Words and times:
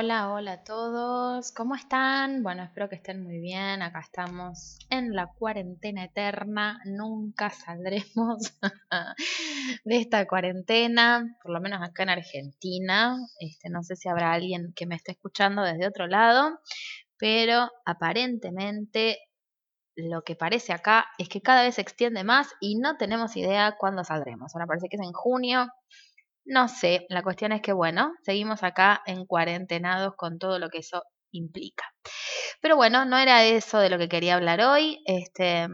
Hola, 0.00 0.32
hola 0.32 0.52
a 0.52 0.62
todos, 0.62 1.50
¿cómo 1.50 1.74
están? 1.74 2.44
Bueno, 2.44 2.62
espero 2.62 2.88
que 2.88 2.94
estén 2.94 3.20
muy 3.20 3.40
bien. 3.40 3.82
Acá 3.82 3.98
estamos 3.98 4.78
en 4.90 5.12
la 5.12 5.26
cuarentena 5.26 6.04
eterna. 6.04 6.80
Nunca 6.84 7.50
saldremos 7.50 8.54
de 9.84 9.96
esta 9.96 10.24
cuarentena, 10.28 11.36
por 11.42 11.52
lo 11.52 11.60
menos 11.60 11.82
acá 11.82 12.04
en 12.04 12.10
Argentina. 12.10 13.16
Este, 13.40 13.70
no 13.70 13.82
sé 13.82 13.96
si 13.96 14.08
habrá 14.08 14.32
alguien 14.32 14.72
que 14.76 14.86
me 14.86 14.94
esté 14.94 15.10
escuchando 15.10 15.62
desde 15.62 15.88
otro 15.88 16.06
lado, 16.06 16.60
pero 17.18 17.68
aparentemente 17.84 19.18
lo 19.96 20.22
que 20.22 20.36
parece 20.36 20.72
acá 20.72 21.06
es 21.18 21.28
que 21.28 21.42
cada 21.42 21.64
vez 21.64 21.74
se 21.74 21.80
extiende 21.80 22.22
más 22.22 22.54
y 22.60 22.76
no 22.76 22.96
tenemos 22.98 23.36
idea 23.36 23.74
cuándo 23.76 24.04
saldremos. 24.04 24.54
Ahora 24.54 24.68
parece 24.68 24.88
que 24.88 24.96
es 24.96 25.02
en 25.02 25.12
junio, 25.12 25.66
no 26.48 26.66
sé, 26.68 27.06
la 27.10 27.22
cuestión 27.22 27.52
es 27.52 27.60
que, 27.60 27.72
bueno, 27.72 28.14
seguimos 28.22 28.62
acá 28.62 29.02
en 29.06 29.26
cuarentenados 29.26 30.14
con 30.16 30.38
todo 30.38 30.58
lo 30.58 30.70
que 30.70 30.78
eso 30.78 31.02
implica. 31.30 31.84
Pero 32.60 32.76
bueno, 32.76 33.04
no 33.04 33.18
era 33.18 33.44
eso 33.44 33.78
de 33.78 33.90
lo 33.90 33.98
que 33.98 34.08
quería 34.08 34.34
hablar 34.34 34.62
hoy. 34.62 35.02
Este, 35.04 35.68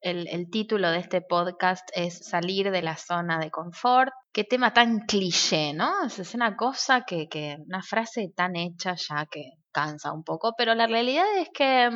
el, 0.00 0.50
título 0.50 0.90
de 0.90 0.98
este 0.98 1.20
podcast 1.20 1.86
es 1.94 2.26
Salir 2.26 2.70
de 2.70 2.80
la 2.80 2.96
zona 2.96 3.38
de 3.38 3.50
confort. 3.50 4.10
Qué 4.32 4.44
tema 4.44 4.72
tan 4.72 5.00
cliché, 5.00 5.74
¿no? 5.74 6.04
Es 6.06 6.34
una 6.34 6.56
cosa 6.56 7.04
que, 7.04 7.28
que, 7.28 7.58
una 7.66 7.82
frase 7.82 8.32
tan 8.34 8.56
hecha 8.56 8.94
ya 8.96 9.26
que 9.30 9.52
cansa 9.70 10.12
un 10.12 10.24
poco, 10.24 10.54
pero 10.56 10.74
la 10.74 10.86
realidad 10.86 11.26
es 11.36 11.50
que 11.52 11.90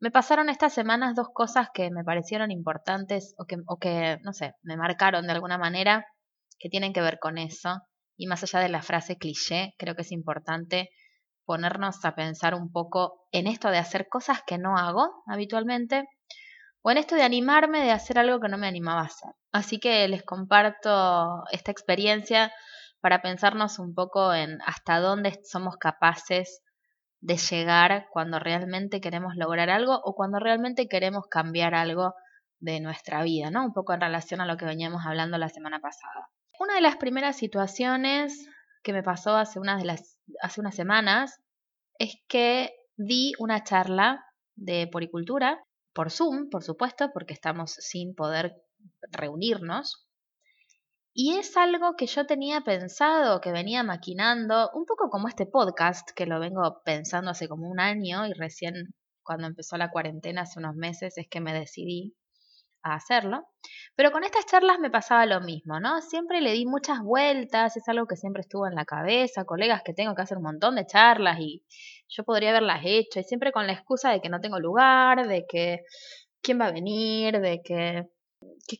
me 0.00 0.10
pasaron 0.10 0.48
estas 0.48 0.72
semanas 0.74 1.14
dos 1.14 1.28
cosas 1.32 1.68
que 1.72 1.90
me 1.90 2.02
parecieron 2.02 2.50
importantes 2.50 3.34
o 3.38 3.44
que, 3.44 3.56
o 3.66 3.78
que 3.78 4.18
no 4.22 4.32
sé, 4.32 4.54
me 4.62 4.76
marcaron 4.76 5.26
de 5.26 5.32
alguna 5.32 5.58
manera 5.58 6.04
que 6.60 6.68
tienen 6.68 6.92
que 6.92 7.00
ver 7.00 7.18
con 7.18 7.38
eso. 7.38 7.82
Y 8.16 8.26
más 8.26 8.42
allá 8.44 8.60
de 8.60 8.68
la 8.68 8.82
frase 8.82 9.16
cliché, 9.16 9.74
creo 9.78 9.96
que 9.96 10.02
es 10.02 10.12
importante 10.12 10.90
ponernos 11.44 12.04
a 12.04 12.14
pensar 12.14 12.54
un 12.54 12.70
poco 12.70 13.26
en 13.32 13.48
esto 13.48 13.70
de 13.70 13.78
hacer 13.78 14.08
cosas 14.08 14.42
que 14.46 14.58
no 14.58 14.76
hago 14.76 15.24
habitualmente 15.26 16.08
o 16.82 16.90
en 16.90 16.98
esto 16.98 17.16
de 17.16 17.22
animarme 17.22 17.82
de 17.82 17.90
hacer 17.90 18.18
algo 18.18 18.40
que 18.40 18.48
no 18.48 18.58
me 18.58 18.68
animaba 18.68 19.00
a 19.00 19.06
hacer. 19.06 19.32
Así 19.52 19.80
que 19.80 20.06
les 20.06 20.22
comparto 20.22 21.42
esta 21.50 21.72
experiencia 21.72 22.52
para 23.00 23.22
pensarnos 23.22 23.78
un 23.78 23.94
poco 23.94 24.32
en 24.34 24.60
hasta 24.62 25.00
dónde 25.00 25.40
somos 25.44 25.76
capaces 25.76 26.62
de 27.20 27.36
llegar 27.36 28.06
cuando 28.12 28.38
realmente 28.38 29.00
queremos 29.00 29.34
lograr 29.36 29.70
algo 29.70 30.00
o 30.04 30.14
cuando 30.14 30.38
realmente 30.38 30.88
queremos 30.88 31.26
cambiar 31.28 31.74
algo 31.74 32.14
de 32.60 32.80
nuestra 32.80 33.22
vida, 33.22 33.50
¿no? 33.50 33.64
Un 33.64 33.72
poco 33.72 33.92
en 33.94 34.00
relación 34.02 34.40
a 34.40 34.46
lo 34.46 34.56
que 34.56 34.66
veníamos 34.66 35.02
hablando 35.04 35.38
la 35.38 35.48
semana 35.48 35.80
pasada. 35.80 36.28
Una 36.60 36.74
de 36.74 36.82
las 36.82 36.96
primeras 36.96 37.38
situaciones 37.38 38.46
que 38.82 38.92
me 38.92 39.02
pasó 39.02 39.34
hace 39.34 39.58
unas, 39.58 39.82
semanas 40.74 41.40
es 41.98 42.16
que 42.28 42.74
di 42.98 43.32
una 43.38 43.64
charla 43.64 44.26
de 44.56 44.86
poricultura 44.86 45.64
por 45.94 46.10
Zoom, 46.10 46.50
por 46.50 46.62
supuesto, 46.62 47.12
porque 47.14 47.32
estamos 47.32 47.72
sin 47.72 48.14
poder 48.14 48.62
reunirnos. 49.10 50.06
Y 51.14 51.38
es 51.38 51.56
algo 51.56 51.96
que 51.96 52.06
yo 52.06 52.26
tenía 52.26 52.60
pensado, 52.60 53.40
que 53.40 53.52
venía 53.52 53.82
maquinando, 53.82 54.68
un 54.74 54.84
poco 54.84 55.08
como 55.08 55.28
este 55.28 55.46
podcast, 55.46 56.10
que 56.10 56.26
lo 56.26 56.40
vengo 56.40 56.82
pensando 56.84 57.30
hace 57.30 57.48
como 57.48 57.70
un 57.70 57.80
año 57.80 58.26
y 58.26 58.34
recién 58.34 58.94
cuando 59.22 59.46
empezó 59.46 59.78
la 59.78 59.90
cuarentena 59.90 60.42
hace 60.42 60.58
unos 60.58 60.76
meses 60.76 61.16
es 61.16 61.26
que 61.26 61.40
me 61.40 61.54
decidí 61.54 62.14
a 62.82 62.94
hacerlo. 62.94 63.46
Pero 63.94 64.12
con 64.12 64.24
estas 64.24 64.46
charlas 64.46 64.78
me 64.78 64.90
pasaba 64.90 65.26
lo 65.26 65.40
mismo, 65.40 65.80
¿no? 65.80 66.00
Siempre 66.00 66.40
le 66.40 66.52
di 66.52 66.66
muchas 66.66 67.00
vueltas, 67.00 67.76
es 67.76 67.88
algo 67.88 68.06
que 68.06 68.16
siempre 68.16 68.42
estuvo 68.42 68.66
en 68.66 68.74
la 68.74 68.84
cabeza, 68.84 69.44
colegas 69.44 69.82
que 69.84 69.94
tengo 69.94 70.14
que 70.14 70.22
hacer 70.22 70.38
un 70.38 70.44
montón 70.44 70.76
de 70.76 70.86
charlas 70.86 71.38
y 71.40 71.64
yo 72.08 72.24
podría 72.24 72.50
haberlas 72.50 72.80
hecho, 72.84 73.20
y 73.20 73.24
siempre 73.24 73.52
con 73.52 73.66
la 73.66 73.72
excusa 73.72 74.10
de 74.10 74.20
que 74.20 74.28
no 74.28 74.40
tengo 74.40 74.58
lugar, 74.58 75.26
de 75.28 75.46
que 75.46 75.80
quién 76.40 76.60
va 76.60 76.66
a 76.66 76.72
venir, 76.72 77.40
de 77.40 77.60
que 77.62 78.08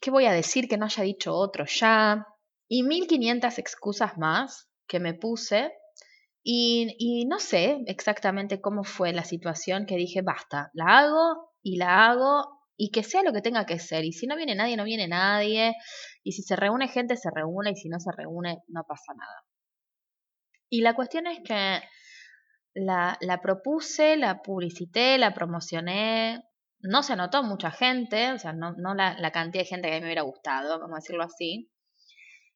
qué 0.01 0.11
voy 0.11 0.27
a 0.27 0.33
decir 0.33 0.69
que 0.69 0.79
no 0.79 0.87
haya 0.87 1.03
dicho 1.03 1.35
otro 1.35 1.65
ya, 1.67 2.27
y 2.69 2.83
1500 2.83 3.59
excusas 3.59 4.17
más 4.17 4.69
que 4.87 5.01
me 5.01 5.15
puse 5.15 5.73
y, 6.43 6.97
y, 6.99 7.27
no 7.27 7.39
sé 7.39 7.83
exactamente 7.87 8.61
cómo 8.61 8.83
fue 8.83 9.13
la 9.13 9.25
situación 9.25 9.85
que 9.85 9.97
dije, 9.97 10.23
basta, 10.23 10.71
la 10.73 11.01
hago 11.01 11.53
y 11.63 11.77
la 11.77 12.07
hago 12.07 12.60
y 12.83 12.91
que 12.91 13.03
sea 13.03 13.23
lo 13.23 13.35
que 13.35 13.43
tenga 13.43 13.67
que 13.67 13.79
ser. 13.79 14.07
Y 14.07 14.13
si 14.13 14.27
no 14.27 14.37
viene 14.37 14.55
nadie, 14.55 14.75
no 14.75 14.85
viene 14.85 15.07
nadie. 15.07 15.75
Y 16.25 16.33
si 16.33 16.43
se 16.43 16.57
reúne 16.57 16.89
gente, 16.89 17.15
se 17.19 17.29
reúne. 17.31 17.73
Y 17.73 17.77
si 17.77 17.91
no 17.91 18.01
se 18.01 18.11
reúne, 18.11 18.63
no 18.69 18.85
pasa 18.89 19.13
nada. 19.15 19.45
Y 20.71 20.81
la 20.81 20.95
cuestión 20.95 21.27
es 21.27 21.41
que 21.45 21.83
la, 22.73 23.19
propuse, 23.43 24.17
la 24.17 24.41
publicité, 24.41 25.19
la 25.19 25.35
promocioné. 25.35 26.43
No 26.79 27.03
se 27.03 27.13
anotó 27.13 27.43
mucha 27.43 27.71
gente, 27.71 28.33
o 28.33 28.39
sea, 28.39 28.55
no, 28.55 28.73
no 28.79 28.95
la, 28.95 29.31
cantidad 29.31 29.65
de 29.65 29.69
gente 29.69 29.89
que 29.89 29.97
a 29.97 29.99
mí 29.99 30.01
me 30.01 30.07
hubiera 30.07 30.23
gustado, 30.23 30.81
vamos 30.81 30.95
a 30.95 31.01
decirlo 31.01 31.25
así. 31.25 31.71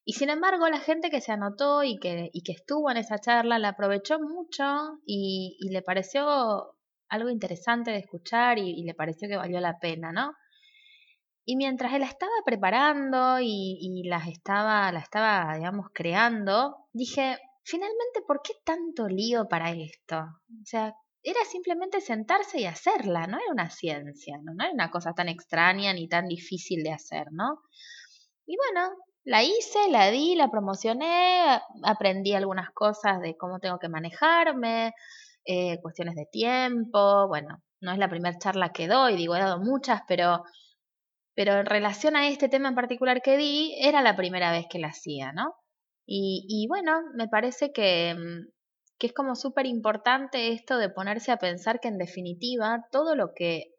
Y 0.07 0.15
sin 0.15 0.31
embargo, 0.31 0.67
la 0.71 0.81
gente 0.81 1.11
que 1.11 1.21
se 1.21 1.33
anotó 1.33 1.85
y 1.85 1.99
que, 1.99 2.31
y 2.33 2.43
que 2.43 2.53
estuvo 2.53 2.91
en 2.91 2.97
esa 2.97 3.19
charla 3.19 3.59
la 3.59 3.71
aprovechó 3.71 4.19
mucho 4.19 4.65
y 5.05 5.69
le 5.71 5.83
pareció 5.83 6.74
algo 7.15 7.31
interesante 7.31 7.91
de 7.91 7.99
escuchar 7.99 8.59
y, 8.59 8.85
le 8.85 8.95
pareció 8.95 9.29
que 9.29 9.37
valió 9.37 9.61
la 9.61 9.79
pena, 9.79 10.13
¿no? 10.13 10.33
Y 11.47 11.57
mientras 11.57 11.93
él 11.93 12.01
la 12.01 12.07
estaba 12.07 12.33
preparando 12.45 13.39
y, 13.41 13.79
y 13.81 14.09
las 14.09 14.29
estaba, 14.29 14.91
la 14.93 15.01
estaba, 15.01 15.57
digamos, 15.57 15.87
creando, 15.93 16.89
dije, 16.93 17.39
finalmente, 17.65 18.23
¿por 18.27 18.41
qué 18.43 18.55
tanto 18.65 19.09
lío 19.09 19.47
para 19.49 19.71
esto? 19.73 20.19
O 20.19 20.65
sea, 20.65 20.95
era 21.25 21.43
simplemente 21.45 22.01
sentarse 22.01 22.61
y 22.61 22.67
hacerla, 22.67 23.27
no 23.27 23.39
era 23.39 23.51
una 23.51 23.71
ciencia, 23.71 24.37
¿no? 24.43 24.53
no 24.55 24.65
era 24.65 24.75
una 24.75 24.91
cosa 24.91 25.15
tan 25.15 25.29
extraña 25.29 25.93
ni 25.95 26.07
tan 26.07 26.29
difícil 26.29 26.83
de 26.83 26.93
hacer, 26.93 27.29
¿no? 27.33 27.63
Y 28.47 28.57
bueno, 28.57 28.95
la 29.25 29.43
hice, 29.43 29.89
la 29.91 30.11
di, 30.11 30.35
la 30.35 30.51
promocioné, 30.51 31.59
aprendí 31.83 32.35
algunas 32.35 32.71
cosas 32.73 33.21
de 33.21 33.39
cómo 33.39 33.59
tengo 33.59 33.79
que 33.79 33.89
manejarme, 33.89 34.93
eh, 35.45 35.81
cuestiones 35.83 36.15
de 36.15 36.27
tiempo, 36.27 37.29
bueno, 37.29 37.63
no 37.81 37.93
es 37.93 37.99
la 37.99 38.09
primera 38.09 38.39
charla 38.39 38.73
que 38.73 38.89
doy, 38.89 39.17
digo, 39.17 39.37
he 39.37 39.41
dado 39.41 39.61
muchas, 39.61 40.03
pero, 40.09 40.43
pero 41.35 41.55
en 41.55 41.67
relación 41.67 42.17
a 42.17 42.29
este 42.29 42.49
tema 42.49 42.69
en 42.71 42.75
particular 42.75 43.23
que 43.23 43.37
di, 43.37 43.75
era 43.81 44.03
la 44.03 44.17
primera 44.17 44.53
vez 44.53 44.67
que 44.71 44.79
la 44.79 44.89
hacía, 44.89 45.33
¿no? 45.33 45.55
Y, 46.07 46.47
y 46.49 46.67
bueno, 46.69 47.03
me 47.15 47.29
parece 47.29 47.73
que, 47.73 48.15
mm, 48.15 48.53
que 48.99 49.07
es 49.09 49.13
como 49.13 49.35
súper 49.35 49.67
importante 49.67 50.53
esto 50.53 50.79
de 50.79 50.91
ponerse 50.91 51.33
a 51.33 51.39
pensar 51.39 51.81
que 51.81 51.89
en 51.89 51.99
definitiva 51.99 52.85
todo 52.91 53.17
lo 53.17 53.33
que, 53.35 53.75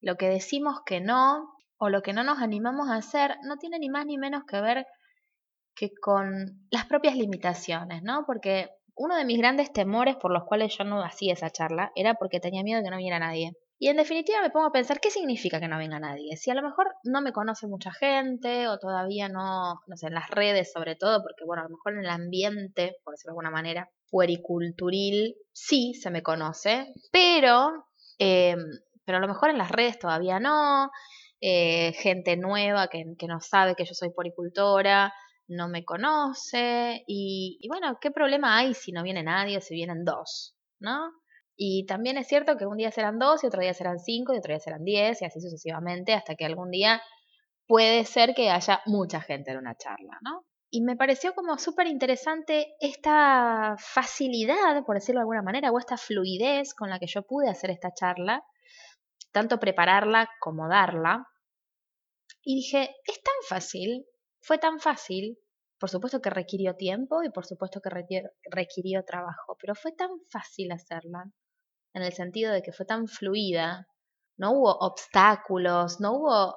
lo 0.00 0.16
que 0.16 0.28
decimos 0.28 0.80
que 0.84 1.00
no 1.00 1.48
o 1.78 1.88
lo 1.88 2.02
que 2.02 2.12
no 2.12 2.24
nos 2.24 2.40
animamos 2.40 2.88
a 2.88 2.96
hacer 2.96 3.36
no 3.44 3.56
tiene 3.56 3.78
ni 3.78 3.88
más 3.88 4.06
ni 4.06 4.18
menos 4.18 4.44
que 4.44 4.60
ver 4.60 4.86
que 5.74 5.90
con 6.00 6.66
las 6.70 6.86
propias 6.86 7.16
limitaciones, 7.16 8.02
¿no? 8.02 8.24
Porque 8.26 8.68
uno 8.98 9.16
de 9.16 9.24
mis 9.24 9.38
grandes 9.38 9.72
temores 9.72 10.16
por 10.16 10.32
los 10.32 10.44
cuales 10.44 10.76
yo 10.76 10.84
no 10.84 11.02
hacía 11.02 11.32
esa 11.32 11.50
charla 11.50 11.92
era 11.94 12.14
porque 12.14 12.40
tenía 12.40 12.62
miedo 12.62 12.80
de 12.80 12.84
que 12.84 12.90
no 12.90 12.96
viniera 12.96 13.18
nadie. 13.18 13.52
Y 13.80 13.88
en 13.88 13.96
definitiva 13.96 14.42
me 14.42 14.50
pongo 14.50 14.66
a 14.66 14.72
pensar, 14.72 14.98
¿qué 14.98 15.10
significa 15.10 15.60
que 15.60 15.68
no 15.68 15.78
venga 15.78 16.00
nadie? 16.00 16.36
Si 16.36 16.50
a 16.50 16.54
lo 16.54 16.62
mejor 16.62 16.88
no 17.04 17.20
me 17.20 17.32
conoce 17.32 17.68
mucha 17.68 17.92
gente 17.92 18.66
o 18.66 18.78
todavía 18.78 19.28
no, 19.28 19.80
no 19.86 19.96
sé, 19.96 20.08
en 20.08 20.14
las 20.14 20.28
redes 20.30 20.72
sobre 20.72 20.96
todo, 20.96 21.22
porque 21.22 21.44
bueno, 21.46 21.62
a 21.62 21.64
lo 21.66 21.76
mejor 21.76 21.92
en 21.92 22.00
el 22.00 22.10
ambiente, 22.10 22.96
por 23.04 23.14
decirlo 23.14 23.30
de 23.30 23.34
alguna 23.34 23.50
manera, 23.50 23.88
puericulturil, 24.10 25.36
sí 25.52 25.94
se 25.94 26.10
me 26.10 26.24
conoce, 26.24 26.92
pero, 27.12 27.86
em, 28.18 28.58
pero 29.04 29.18
a 29.18 29.20
lo 29.20 29.28
mejor 29.28 29.50
en 29.50 29.58
las 29.58 29.70
redes 29.70 29.98
todavía 30.00 30.40
no, 30.40 30.90
eh, 31.40 31.92
gente 31.92 32.36
nueva 32.36 32.88
que, 32.88 33.04
que 33.16 33.28
no 33.28 33.40
sabe 33.40 33.76
que 33.76 33.84
yo 33.84 33.94
soy 33.94 34.10
puericultora, 34.10 35.12
no 35.48 35.68
me 35.68 35.84
conoce 35.84 37.04
y, 37.06 37.58
bueno, 37.68 37.98
¿qué 38.00 38.10
problema 38.10 38.58
hay 38.58 38.74
si 38.74 38.92
no 38.92 39.02
viene 39.02 39.22
nadie 39.22 39.58
o 39.58 39.60
si 39.60 39.74
vienen 39.74 40.04
dos? 40.04 40.54
¿No? 40.78 41.10
Y 41.56 41.86
también 41.86 42.18
es 42.18 42.28
cierto 42.28 42.56
que 42.56 42.66
un 42.66 42.76
día 42.76 42.92
serán 42.92 43.18
dos 43.18 43.42
y 43.42 43.48
otro 43.48 43.60
día 43.60 43.74
serán 43.74 43.98
cinco 43.98 44.32
y 44.32 44.38
otro 44.38 44.52
día 44.52 44.60
serán 44.60 44.84
diez 44.84 45.20
y 45.20 45.24
así 45.24 45.40
sucesivamente 45.40 46.14
hasta 46.14 46.36
que 46.36 46.44
algún 46.44 46.70
día 46.70 47.02
puede 47.66 48.04
ser 48.04 48.34
que 48.34 48.50
haya 48.50 48.80
mucha 48.86 49.20
gente 49.20 49.50
en 49.50 49.58
una 49.58 49.76
charla, 49.76 50.18
¿no? 50.22 50.44
Y 50.70 50.82
me 50.82 50.96
pareció 50.96 51.34
como 51.34 51.58
súper 51.58 51.86
interesante 51.86 52.74
esta 52.78 53.74
facilidad, 53.78 54.84
por 54.84 54.96
decirlo 54.96 55.20
de 55.20 55.22
alguna 55.22 55.42
manera, 55.42 55.72
o 55.72 55.78
esta 55.78 55.96
fluidez 55.96 56.74
con 56.74 56.90
la 56.90 56.98
que 56.98 57.06
yo 57.06 57.22
pude 57.22 57.48
hacer 57.48 57.70
esta 57.70 57.92
charla, 57.94 58.44
tanto 59.32 59.58
prepararla 59.58 60.28
como 60.40 60.68
darla. 60.68 61.26
Y 62.42 62.56
dije, 62.56 62.94
es 63.06 63.22
tan 63.22 63.34
fácil, 63.48 64.04
fue 64.40 64.58
tan 64.58 64.80
fácil, 64.80 65.38
por 65.78 65.90
supuesto 65.90 66.20
que 66.20 66.30
requirió 66.30 66.74
tiempo 66.74 67.22
y 67.22 67.30
por 67.30 67.46
supuesto 67.46 67.80
que 67.80 67.90
requirió, 68.50 69.04
trabajo, 69.04 69.56
pero 69.60 69.74
fue 69.74 69.92
tan 69.92 70.10
fácil 70.30 70.72
hacerla, 70.72 71.30
en 71.94 72.02
el 72.02 72.12
sentido 72.12 72.52
de 72.52 72.62
que 72.62 72.72
fue 72.72 72.86
tan 72.86 73.06
fluida, 73.06 73.86
no 74.36 74.52
hubo 74.52 74.72
obstáculos, 74.78 76.00
no 76.00 76.12
hubo, 76.14 76.56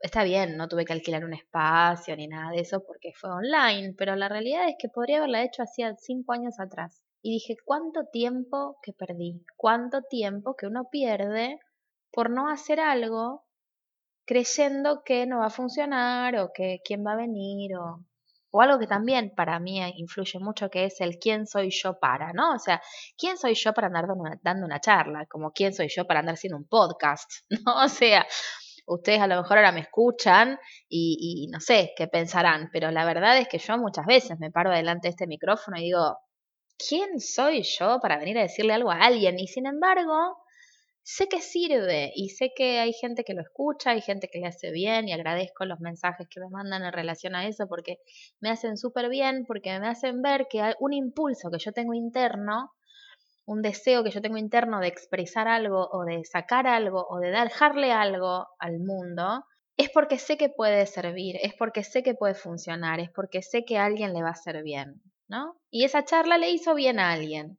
está 0.00 0.24
bien, 0.24 0.56
no 0.56 0.68
tuve 0.68 0.84
que 0.84 0.92
alquilar 0.92 1.24
un 1.24 1.34
espacio 1.34 2.16
ni 2.16 2.28
nada 2.28 2.52
de 2.52 2.60
eso 2.60 2.84
porque 2.86 3.12
fue 3.14 3.30
online, 3.30 3.94
pero 3.96 4.16
la 4.16 4.28
realidad 4.28 4.68
es 4.68 4.76
que 4.78 4.88
podría 4.88 5.18
haberla 5.18 5.44
hecho 5.44 5.62
hacía 5.62 5.94
cinco 5.96 6.32
años 6.32 6.58
atrás. 6.58 7.02
Y 7.22 7.32
dije, 7.32 7.56
¿cuánto 7.64 8.06
tiempo 8.06 8.78
que 8.82 8.92
perdí? 8.92 9.44
¿Cuánto 9.56 10.02
tiempo 10.02 10.56
que 10.56 10.66
uno 10.66 10.88
pierde 10.90 11.58
por 12.10 12.30
no 12.30 12.48
hacer 12.48 12.80
algo 12.80 13.44
creyendo 14.24 15.02
que 15.04 15.26
no 15.26 15.40
va 15.40 15.46
a 15.46 15.50
funcionar 15.50 16.36
o 16.36 16.50
que 16.52 16.80
quién 16.84 17.04
va 17.04 17.12
a 17.12 17.16
venir 17.16 17.76
o, 17.76 18.04
o 18.50 18.60
algo 18.60 18.78
que 18.78 18.86
también 18.86 19.32
para 19.34 19.58
mí 19.60 19.80
influye 19.96 20.38
mucho 20.38 20.70
que 20.70 20.84
es 20.86 21.00
el 21.00 21.18
quién 21.18 21.46
soy 21.46 21.70
yo 21.70 21.98
para, 21.98 22.32
¿no? 22.32 22.54
O 22.54 22.58
sea, 22.58 22.82
¿quién 23.16 23.38
soy 23.38 23.54
yo 23.54 23.72
para 23.72 23.86
andar 23.86 24.06
dando 24.42 24.66
una, 24.66 24.80
charla? 24.80 25.26
Como 25.26 25.52
quién 25.52 25.72
soy 25.72 25.88
yo 25.88 26.06
para 26.06 26.20
andar 26.20 26.34
haciendo 26.34 26.56
un 26.56 26.66
podcast, 26.66 27.30
¿no? 27.50 27.84
O 27.84 27.88
sea, 27.88 28.26
ustedes 28.86 29.20
a 29.20 29.26
lo 29.26 29.36
mejor 29.36 29.58
ahora 29.58 29.72
me 29.72 29.80
escuchan 29.80 30.58
y, 30.88 31.44
y 31.44 31.50
no 31.50 31.60
sé 31.60 31.92
qué 31.96 32.08
pensarán, 32.08 32.70
pero 32.72 32.90
la 32.90 33.04
verdad 33.04 33.38
es 33.38 33.48
que 33.48 33.58
yo 33.58 33.78
muchas 33.78 34.06
veces 34.06 34.38
me 34.38 34.50
paro 34.50 34.70
delante 34.70 35.08
de 35.08 35.10
este 35.10 35.26
micrófono 35.26 35.78
y 35.78 35.84
digo, 35.84 36.18
¿quién 36.88 37.20
soy 37.20 37.62
yo 37.62 38.00
para 38.00 38.18
venir 38.18 38.38
a 38.38 38.42
decirle 38.42 38.72
algo 38.72 38.90
a 38.90 39.00
alguien? 39.00 39.38
Y 39.38 39.46
sin 39.46 39.66
embargo, 39.66 40.38
sé 41.02 41.28
que 41.28 41.40
sirve 41.40 42.12
y 42.14 42.30
sé 42.30 42.52
que 42.54 42.78
hay 42.78 42.92
gente 42.92 43.24
que 43.24 43.34
lo 43.34 43.42
escucha, 43.42 43.90
hay 43.90 44.00
gente 44.00 44.28
que 44.28 44.38
le 44.40 44.46
hace 44.46 44.70
bien 44.70 45.08
y 45.08 45.12
agradezco 45.12 45.64
los 45.64 45.80
mensajes 45.80 46.28
que 46.28 46.40
me 46.40 46.48
mandan 46.48 46.84
en 46.84 46.92
relación 46.92 47.34
a 47.34 47.46
eso 47.46 47.66
porque 47.68 47.98
me 48.40 48.50
hacen 48.50 48.76
súper 48.76 49.08
bien, 49.08 49.44
porque 49.46 49.78
me 49.80 49.88
hacen 49.88 50.22
ver 50.22 50.46
que 50.48 50.60
hay 50.60 50.74
un 50.78 50.92
impulso 50.92 51.50
que 51.50 51.58
yo 51.58 51.72
tengo 51.72 51.94
interno, 51.94 52.72
un 53.46 53.62
deseo 53.62 54.04
que 54.04 54.10
yo 54.10 54.20
tengo 54.20 54.36
interno 54.36 54.80
de 54.80 54.88
expresar 54.88 55.48
algo 55.48 55.88
o 55.90 56.04
de 56.04 56.24
sacar 56.24 56.66
algo 56.66 57.06
o 57.08 57.18
de 57.18 57.30
dejarle 57.30 57.92
algo 57.92 58.46
al 58.58 58.78
mundo, 58.78 59.44
es 59.76 59.88
porque 59.90 60.18
sé 60.18 60.36
que 60.36 60.50
puede 60.50 60.84
servir, 60.86 61.36
es 61.42 61.54
porque 61.54 61.82
sé 61.82 62.02
que 62.02 62.14
puede 62.14 62.34
funcionar, 62.34 63.00
es 63.00 63.10
porque 63.10 63.42
sé 63.42 63.64
que 63.64 63.78
a 63.78 63.86
alguien 63.86 64.12
le 64.12 64.22
va 64.22 64.28
a 64.28 64.32
hacer 64.32 64.62
bien, 64.62 65.02
¿no? 65.26 65.56
Y 65.70 65.84
esa 65.84 66.04
charla 66.04 66.36
le 66.36 66.50
hizo 66.50 66.74
bien 66.74 66.98
a 66.98 67.12
alguien 67.12 67.58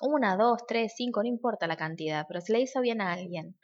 una, 0.00 0.36
dos, 0.36 0.66
tres, 0.66 0.94
cinco, 0.96 1.22
no 1.22 1.28
importa 1.28 1.66
la 1.66 1.76
cantidad, 1.76 2.26
pero 2.28 2.40
si 2.40 2.52
le 2.52 2.60
hizo 2.60 2.80
bien 2.80 3.00
a 3.00 3.12
alguien. 3.12 3.56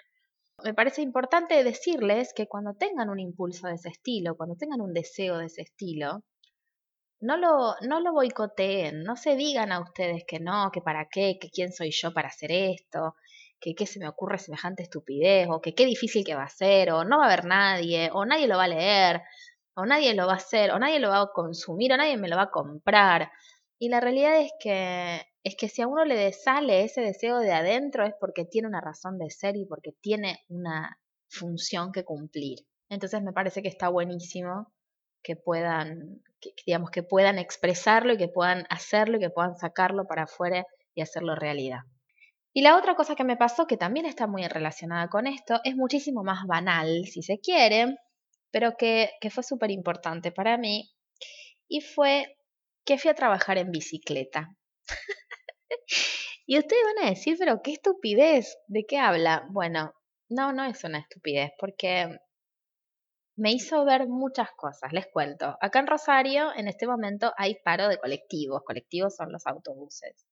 Me 0.65 0.75
parece 0.75 1.03
importante 1.03 1.65
decirles 1.65 2.33
que 2.35 2.47
cuando 2.47 2.75
tengan 2.75 3.11
un 3.11 3.19
impulso 3.19 3.67
de 3.67 3.75
ese 3.75 3.89
estilo, 3.89 4.37
cuando 4.37 4.57
tengan 4.57 4.81
un 4.81 4.93
deseo 4.93 5.39
de 5.39 5.47
ese 5.47 5.63
estilo, 5.63 6.23
no 7.21 7.37
lo, 7.37 7.75
no 7.83 8.01
lo 8.01 8.13
boicoteen, 8.13 9.05
no 9.05 9.17
se 9.17 9.37
digan 9.37 9.73
a 9.73 9.81
ustedes 9.81 10.25
que 10.27 10.41
no, 10.41 10.71
que 10.73 10.81
para 10.81 11.09
qué, 11.09 11.39
que 11.41 11.51
quién 11.51 11.73
soy 11.73 11.91
yo 11.93 12.13
para 12.13 12.29
hacer 12.29 12.51
esto, 12.53 13.15
que 13.61 13.75
qué 13.75 13.87
se 13.87 14.01
me 14.01 14.09
ocurre 14.09 14.39
semejante 14.39 14.83
estupidez, 14.83 15.49
o 15.51 15.61
que 15.61 15.75
qué 15.75 15.87
difícil 15.87 16.25
que 16.25 16.35
va 16.35 16.45
a 16.45 16.49
ser, 16.49 16.91
o 16.93 17.05
no 17.05 17.19
va 17.19 17.25
a 17.25 17.27
haber 17.27 17.45
nadie, 17.45 18.11
o 18.13 18.25
nadie 18.27 18.49
lo 18.49 18.57
va 18.57 18.65
a 18.65 18.69
leer, 18.69 19.23
o 19.75 19.87
nadie 19.87 20.15
lo 20.15 20.27
va 20.27 20.35
a 20.35 20.37
hacer, 20.37 20.73
o 20.73 20.79
nadie 20.79 20.99
lo 20.99 21.11
va 21.11 21.23
a 21.23 21.31
consumir, 21.33 21.93
o 21.93 21.97
nadie 21.97 22.17
me 22.17 22.29
lo 22.29 22.37
va 22.37 22.45
a 22.45 22.51
comprar. 22.51 23.31
Y 23.79 23.89
la 23.89 24.01
realidad 24.01 24.41
es 24.41 24.53
que 24.61 25.23
es 25.45 25.57
que 25.57 25.69
si 25.69 25.83
a 25.83 25.89
uno 25.89 26.05
le 26.05 26.33
sale 26.33 26.85
ese 26.85 27.01
deseo 27.01 27.39
de 27.39 27.53
adentro 27.53 28.05
es 28.07 28.15
porque 28.21 28.45
tiene 28.45 28.69
una 28.69 28.81
razón 28.81 29.19
de 29.19 29.31
ser 29.31 29.57
y 29.57 29.67
porque 29.67 29.93
tiene 30.01 30.41
una 30.49 30.99
función 31.29 31.93
que 31.93 32.05
cumplir. 32.05 32.61
Entonces 32.89 33.23
me 33.23 33.33
parece 33.33 33.63
que 33.63 33.69
está 33.69 33.89
buenísimo 33.89 34.73
que 35.23 35.37
puedan, 35.37 36.23
digamos, 36.67 36.91
que 36.91 37.03
puedan 37.03 37.39
expresarlo 37.39 38.13
y 38.13 38.19
que 38.19 38.29
puedan 38.29 38.67
hacerlo 38.71 39.17
y 39.17 39.21
que 39.21 39.31
puedan 39.31 39.57
sacarlo 39.57 40.07
para 40.07 40.25
afuera 40.25 40.65
y 40.95 41.01
hacerlo 41.01 41.35
realidad. 41.35 41.81
Y 42.53 42.63
la 42.63 42.77
otra 42.77 42.95
cosa 42.97 43.15
que 43.15 43.25
me 43.25 43.37
pasó, 43.37 43.67
que 43.67 43.77
también 43.77 44.05
está 44.05 44.27
muy 44.27 44.47
relacionada 44.47 45.09
con 45.09 45.27
esto, 45.27 45.61
es 45.65 45.75
muchísimo 45.75 46.23
más 46.23 46.47
banal, 46.47 47.07
si 47.07 47.23
se 47.23 47.39
quiere, 47.41 47.97
pero 48.51 48.77
que, 48.77 49.11
que 49.21 49.31
fue 49.31 49.43
súper 49.43 49.71
importante 49.71 50.33
para 50.33 50.59
mí, 50.59 50.93
y 51.67 51.81
fue 51.81 52.37
que 52.85 52.99
fui 52.99 53.11
a 53.11 53.15
trabajar 53.15 53.57
en 53.57 53.71
bicicleta. 53.71 54.55
y 56.47 56.59
ustedes 56.59 56.83
van 56.97 57.07
a 57.07 57.11
decir, 57.11 57.37
pero 57.39 57.61
qué 57.63 57.73
estupidez, 57.73 58.59
¿de 58.67 58.85
qué 58.87 58.99
habla? 58.99 59.47
Bueno, 59.51 59.95
no, 60.29 60.53
no 60.53 60.65
es 60.65 60.83
una 60.85 60.99
estupidez, 60.99 61.53
porque 61.59 62.19
me 63.37 63.53
hizo 63.53 63.85
ver 63.85 64.09
muchas 64.09 64.51
cosas, 64.53 64.93
les 64.93 65.07
cuento. 65.07 65.57
Acá 65.61 65.81
en 65.81 65.87
Rosario, 65.87 66.53
en 66.55 66.69
este 66.69 66.87
momento, 66.87 67.33
hay 67.37 67.57
paro 67.65 67.89
de 67.89 67.99
colectivos. 67.99 68.63
Colectivos 68.65 69.17
son 69.17 69.33
los 69.33 69.47
autobuses. 69.47 70.27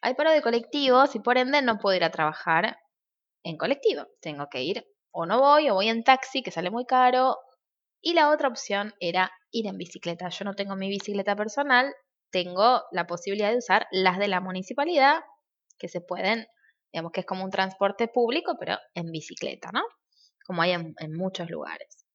Hay 0.00 0.14
paro 0.14 0.30
de 0.32 0.42
colectivos 0.42 1.14
y 1.14 1.20
por 1.20 1.38
ende 1.38 1.62
no 1.62 1.78
puedo 1.78 1.96
ir 1.96 2.04
a 2.04 2.10
trabajar 2.10 2.78
en 3.44 3.56
colectivo. 3.56 4.06
Tengo 4.20 4.48
que 4.50 4.62
ir 4.62 4.86
o 5.12 5.26
no 5.26 5.38
voy 5.38 5.68
o 5.68 5.74
voy 5.74 5.88
en 5.88 6.02
taxi, 6.02 6.42
que 6.42 6.50
sale 6.50 6.70
muy 6.70 6.86
caro. 6.86 7.36
Y 8.00 8.14
la 8.14 8.30
otra 8.30 8.48
opción 8.48 8.94
era 8.98 9.30
ir 9.50 9.66
en 9.66 9.76
bicicleta. 9.76 10.28
Yo 10.28 10.44
no 10.44 10.54
tengo 10.54 10.74
mi 10.74 10.88
bicicleta 10.88 11.36
personal, 11.36 11.94
tengo 12.32 12.82
la 12.90 13.06
posibilidad 13.06 13.52
de 13.52 13.58
usar 13.58 13.86
las 13.92 14.18
de 14.18 14.26
la 14.26 14.40
municipalidad, 14.40 15.22
que 15.78 15.88
se 15.88 16.00
pueden, 16.00 16.48
digamos 16.92 17.12
que 17.12 17.20
es 17.20 17.26
como 17.26 17.44
un 17.44 17.50
transporte 17.50 18.08
público, 18.08 18.56
pero 18.58 18.78
en 18.94 19.12
bicicleta, 19.12 19.70
¿no? 19.72 19.82
Como 20.44 20.62
hay 20.62 20.72
en, 20.72 21.12
muchos 21.14 21.50
lugares. 21.50 22.06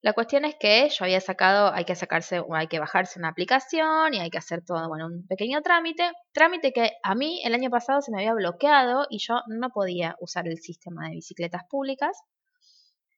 La 0.00 0.12
cuestión 0.12 0.44
es 0.44 0.54
que 0.60 0.88
yo 0.90 1.04
había 1.04 1.20
sacado, 1.20 1.72
hay 1.74 1.84
que 1.84 1.96
sacarse, 1.96 2.40
hay 2.54 2.68
que 2.68 2.78
bajarse 2.78 3.18
una 3.18 3.30
aplicación 3.30 4.14
y 4.14 4.20
hay 4.20 4.30
que 4.30 4.38
hacer 4.38 4.64
todo, 4.64 4.86
bueno, 4.88 5.06
un 5.06 5.26
pequeño 5.26 5.60
trámite. 5.62 6.12
Trámite 6.32 6.72
que 6.72 6.92
a 7.02 7.14
mí 7.16 7.42
el 7.44 7.54
año 7.54 7.70
pasado 7.70 8.00
se 8.00 8.12
me 8.12 8.18
había 8.18 8.34
bloqueado 8.34 9.06
y 9.10 9.18
yo 9.18 9.40
no 9.48 9.70
podía 9.70 10.14
usar 10.20 10.46
el 10.46 10.58
sistema 10.58 11.08
de 11.08 11.14
bicicletas 11.14 11.62
públicas. 11.68 12.16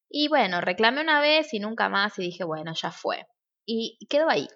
Y 0.08 0.28
bueno, 0.28 0.62
reclamé 0.62 1.02
una 1.02 1.20
vez 1.20 1.52
y 1.52 1.60
nunca 1.60 1.90
más 1.90 2.18
y 2.18 2.22
dije, 2.22 2.44
bueno, 2.44 2.72
ya 2.74 2.90
fue. 2.90 3.26
Y 3.66 3.98
quedó 4.08 4.30
ahí 4.30 4.48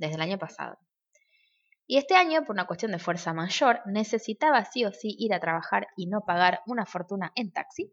desde 0.00 0.16
el 0.16 0.22
año 0.22 0.38
pasado. 0.38 0.78
Y 1.86 1.98
este 1.98 2.14
año, 2.14 2.44
por 2.44 2.54
una 2.54 2.66
cuestión 2.66 2.92
de 2.92 2.98
fuerza 2.98 3.32
mayor, 3.32 3.80
necesitaba 3.86 4.64
sí 4.64 4.84
o 4.84 4.92
sí 4.92 5.14
ir 5.18 5.34
a 5.34 5.40
trabajar 5.40 5.88
y 5.96 6.06
no 6.06 6.22
pagar 6.24 6.60
una 6.66 6.86
fortuna 6.86 7.32
en 7.34 7.52
taxi. 7.52 7.92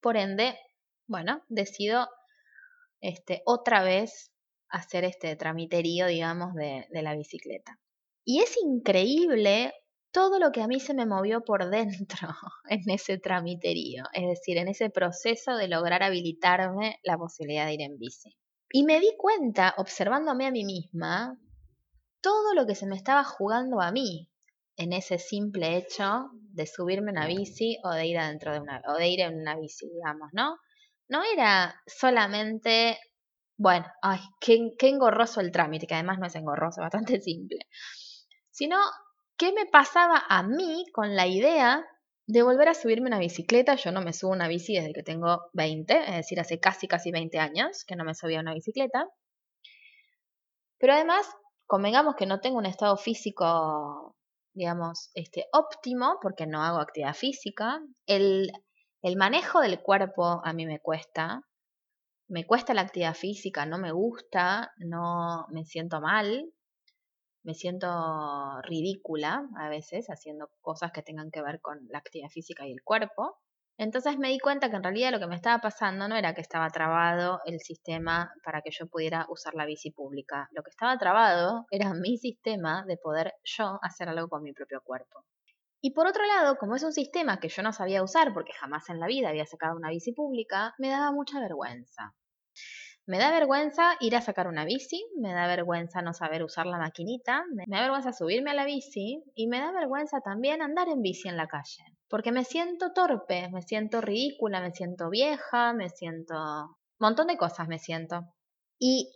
Por 0.00 0.16
ende, 0.16 0.58
bueno, 1.06 1.42
decido 1.48 2.08
este, 3.00 3.42
otra 3.46 3.82
vez 3.82 4.32
hacer 4.68 5.04
este 5.04 5.36
tramiterío, 5.36 6.06
digamos, 6.06 6.54
de, 6.54 6.86
de 6.90 7.02
la 7.02 7.14
bicicleta. 7.14 7.78
Y 8.24 8.40
es 8.40 8.56
increíble 8.62 9.72
todo 10.10 10.38
lo 10.38 10.50
que 10.50 10.62
a 10.62 10.66
mí 10.66 10.80
se 10.80 10.94
me 10.94 11.06
movió 11.06 11.44
por 11.44 11.70
dentro 11.70 12.28
en 12.68 12.88
ese 12.90 13.18
tramiterío, 13.18 14.04
es 14.14 14.26
decir, 14.26 14.56
en 14.58 14.68
ese 14.68 14.90
proceso 14.90 15.56
de 15.56 15.68
lograr 15.68 16.02
habilitarme 16.02 16.98
la 17.02 17.18
posibilidad 17.18 17.66
de 17.66 17.74
ir 17.74 17.82
en 17.82 17.98
bici. 17.98 18.36
Y 18.72 18.84
me 18.84 19.00
di 19.00 19.14
cuenta, 19.18 19.74
observándome 19.76 20.46
a 20.46 20.50
mí 20.50 20.64
misma, 20.64 21.38
todo 22.22 22.54
lo 22.54 22.66
que 22.66 22.74
se 22.74 22.86
me 22.86 22.96
estaba 22.96 23.22
jugando 23.22 23.82
a 23.82 23.92
mí 23.92 24.30
en 24.76 24.94
ese 24.94 25.18
simple 25.18 25.76
hecho 25.76 26.30
de 26.32 26.66
subirme 26.66 27.12
una 27.12 27.26
bici 27.26 27.76
o 27.84 27.90
de 27.90 28.06
ir 28.06 28.18
adentro 28.18 28.52
de 28.52 28.60
una 28.60 28.80
o 28.88 28.94
de 28.94 29.08
ir 29.08 29.20
en 29.20 29.40
una 29.40 29.56
bici, 29.56 29.90
digamos, 29.90 30.30
¿no? 30.32 30.56
No 31.08 31.22
era 31.22 31.74
solamente, 31.86 32.98
bueno, 33.58 33.86
ay, 34.00 34.20
qué, 34.40 34.70
qué 34.78 34.88
engorroso 34.88 35.42
el 35.42 35.52
trámite, 35.52 35.86
que 35.86 35.94
además 35.94 36.18
no 36.18 36.26
es 36.26 36.34
engorroso, 36.34 36.80
bastante 36.80 37.20
simple, 37.20 37.58
sino 38.50 38.78
qué 39.36 39.52
me 39.52 39.66
pasaba 39.66 40.24
a 40.28 40.42
mí 40.42 40.86
con 40.94 41.14
la 41.14 41.26
idea 41.26 41.84
de 42.26 42.42
volver 42.42 42.68
a 42.68 42.74
subirme 42.74 43.08
una 43.08 43.18
bicicleta. 43.18 43.74
Yo 43.74 43.92
no 43.92 44.02
me 44.02 44.12
subo 44.12 44.32
una 44.32 44.48
bici 44.48 44.74
desde 44.74 44.92
que 44.92 45.02
tengo 45.02 45.50
20, 45.52 46.10
es 46.10 46.16
decir, 46.16 46.40
hace 46.40 46.60
casi, 46.60 46.86
casi 46.88 47.10
20 47.10 47.38
años 47.38 47.84
que 47.86 47.96
no 47.96 48.04
me 48.04 48.14
subía 48.14 48.40
una 48.40 48.54
bicicleta. 48.54 49.08
Pero 50.78 50.94
además, 50.94 51.26
convengamos 51.66 52.16
que 52.16 52.26
no 52.26 52.40
tengo 52.40 52.58
un 52.58 52.66
estado 52.66 52.96
físico, 52.96 54.16
digamos, 54.54 55.10
este, 55.14 55.46
óptimo, 55.52 56.18
porque 56.20 56.46
no 56.46 56.62
hago 56.62 56.78
actividad 56.78 57.14
física. 57.14 57.80
El, 58.06 58.50
el 59.02 59.16
manejo 59.16 59.60
del 59.60 59.80
cuerpo 59.80 60.40
a 60.44 60.52
mí 60.52 60.66
me 60.66 60.80
cuesta. 60.80 61.42
Me 62.28 62.46
cuesta 62.46 62.72
la 62.72 62.82
actividad 62.82 63.14
física, 63.14 63.66
no 63.66 63.78
me 63.78 63.92
gusta, 63.92 64.72
no 64.78 65.46
me 65.50 65.64
siento 65.64 66.00
mal 66.00 66.52
me 67.44 67.54
siento 67.54 68.60
ridícula 68.62 69.48
a 69.56 69.68
veces 69.68 70.06
haciendo 70.08 70.50
cosas 70.60 70.92
que 70.92 71.02
tengan 71.02 71.30
que 71.30 71.42
ver 71.42 71.60
con 71.60 71.86
la 71.88 71.98
actividad 71.98 72.28
física 72.30 72.66
y 72.66 72.72
el 72.72 72.82
cuerpo. 72.82 73.38
Entonces 73.78 74.18
me 74.18 74.28
di 74.28 74.38
cuenta 74.38 74.70
que 74.70 74.76
en 74.76 74.82
realidad 74.82 75.10
lo 75.10 75.18
que 75.18 75.26
me 75.26 75.34
estaba 75.34 75.60
pasando 75.60 76.06
no 76.06 76.14
era 76.14 76.34
que 76.34 76.40
estaba 76.40 76.70
trabado 76.70 77.40
el 77.46 77.60
sistema 77.60 78.32
para 78.44 78.62
que 78.62 78.70
yo 78.70 78.86
pudiera 78.86 79.26
usar 79.28 79.54
la 79.54 79.66
bici 79.66 79.90
pública. 79.90 80.48
Lo 80.52 80.62
que 80.62 80.70
estaba 80.70 80.96
trabado 80.98 81.66
era 81.70 81.92
mi 81.94 82.18
sistema 82.18 82.84
de 82.86 82.96
poder 82.96 83.34
yo 83.44 83.78
hacer 83.82 84.08
algo 84.08 84.28
con 84.28 84.42
mi 84.42 84.52
propio 84.52 84.82
cuerpo. 84.82 85.24
Y 85.80 85.94
por 85.94 86.06
otro 86.06 86.24
lado, 86.26 86.58
como 86.58 86.76
es 86.76 86.84
un 86.84 86.92
sistema 86.92 87.40
que 87.40 87.48
yo 87.48 87.62
no 87.62 87.72
sabía 87.72 88.04
usar 88.04 88.32
porque 88.32 88.52
jamás 88.52 88.88
en 88.88 89.00
la 89.00 89.08
vida 89.08 89.30
había 89.30 89.46
sacado 89.46 89.76
una 89.76 89.90
bici 89.90 90.12
pública, 90.12 90.74
me 90.78 90.88
daba 90.88 91.10
mucha 91.10 91.40
vergüenza. 91.40 92.14
Me 93.06 93.18
da 93.18 93.30
vergüenza 93.32 93.96
ir 94.00 94.14
a 94.16 94.20
sacar 94.20 94.46
una 94.46 94.64
bici, 94.64 95.04
me 95.18 95.32
da 95.32 95.46
vergüenza 95.46 96.02
no 96.02 96.14
saber 96.14 96.44
usar 96.44 96.66
la 96.66 96.78
maquinita, 96.78 97.44
me 97.52 97.64
da 97.66 97.80
vergüenza 97.80 98.12
subirme 98.12 98.50
a 98.52 98.54
la 98.54 98.64
bici 98.64 99.22
y 99.34 99.48
me 99.48 99.58
da 99.58 99.72
vergüenza 99.72 100.20
también 100.20 100.62
andar 100.62 100.88
en 100.88 101.02
bici 101.02 101.28
en 101.28 101.36
la 101.36 101.48
calle. 101.48 101.84
porque 102.12 102.30
me 102.30 102.44
siento 102.44 102.92
torpe, 102.92 103.48
me 103.48 103.62
siento 103.62 104.02
ridícula, 104.02 104.60
me 104.60 104.72
siento 104.72 105.08
vieja, 105.08 105.72
me 105.72 105.88
siento... 105.88 106.34
Montón 106.98 107.28
de 107.28 107.38
cosas 107.38 107.68
me 107.68 107.78
siento. 107.78 108.20
Y 108.78 109.10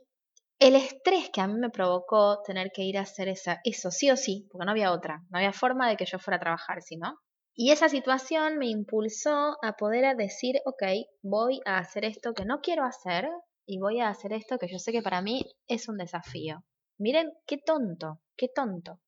el 0.58 0.76
estrés 0.76 1.28
que 1.28 1.42
a 1.42 1.46
mí 1.46 1.58
me 1.58 1.68
provocó 1.68 2.40
tener 2.42 2.72
que 2.72 2.84
ir 2.84 2.96
a 2.96 3.02
hacer 3.02 3.28
esa, 3.28 3.60
eso 3.64 3.90
sí 3.90 4.10
o 4.10 4.16
sí, 4.16 4.48
porque 4.50 4.64
no 4.64 4.70
había 4.70 4.92
otra, 4.92 5.22
no 5.28 5.36
había 5.36 5.52
forma 5.52 5.90
de 5.90 5.98
que 5.98 6.06
yo 6.06 6.18
fuera 6.18 6.38
a 6.38 6.40
trabajar, 6.40 6.80
si 6.80 6.96
no. 6.96 7.18
Y 7.54 7.70
esa 7.70 7.90
situación 7.90 8.56
me 8.56 8.68
impulsó 8.68 9.58
a 9.62 9.74
poder 9.78 10.16
decir, 10.16 10.56
ok, 10.64 10.82
voy 11.22 11.60
a 11.66 11.76
hacer 11.76 12.06
esto 12.06 12.32
que 12.32 12.46
no 12.46 12.60
quiero 12.62 12.84
hacer 12.84 13.28
y 13.66 13.78
voy 13.78 14.00
a 14.00 14.08
hacer 14.08 14.32
esto 14.32 14.58
que 14.58 14.68
yo 14.68 14.78
sé 14.78 14.92
que 14.92 15.02
para 15.02 15.20
mí 15.20 15.44
es 15.66 15.88
un 15.88 15.98
desafío. 15.98 16.64
Miren 16.98 17.32
qué 17.46 17.58
tonto, 17.58 18.20
qué 18.36 18.48
tonto, 18.48 19.00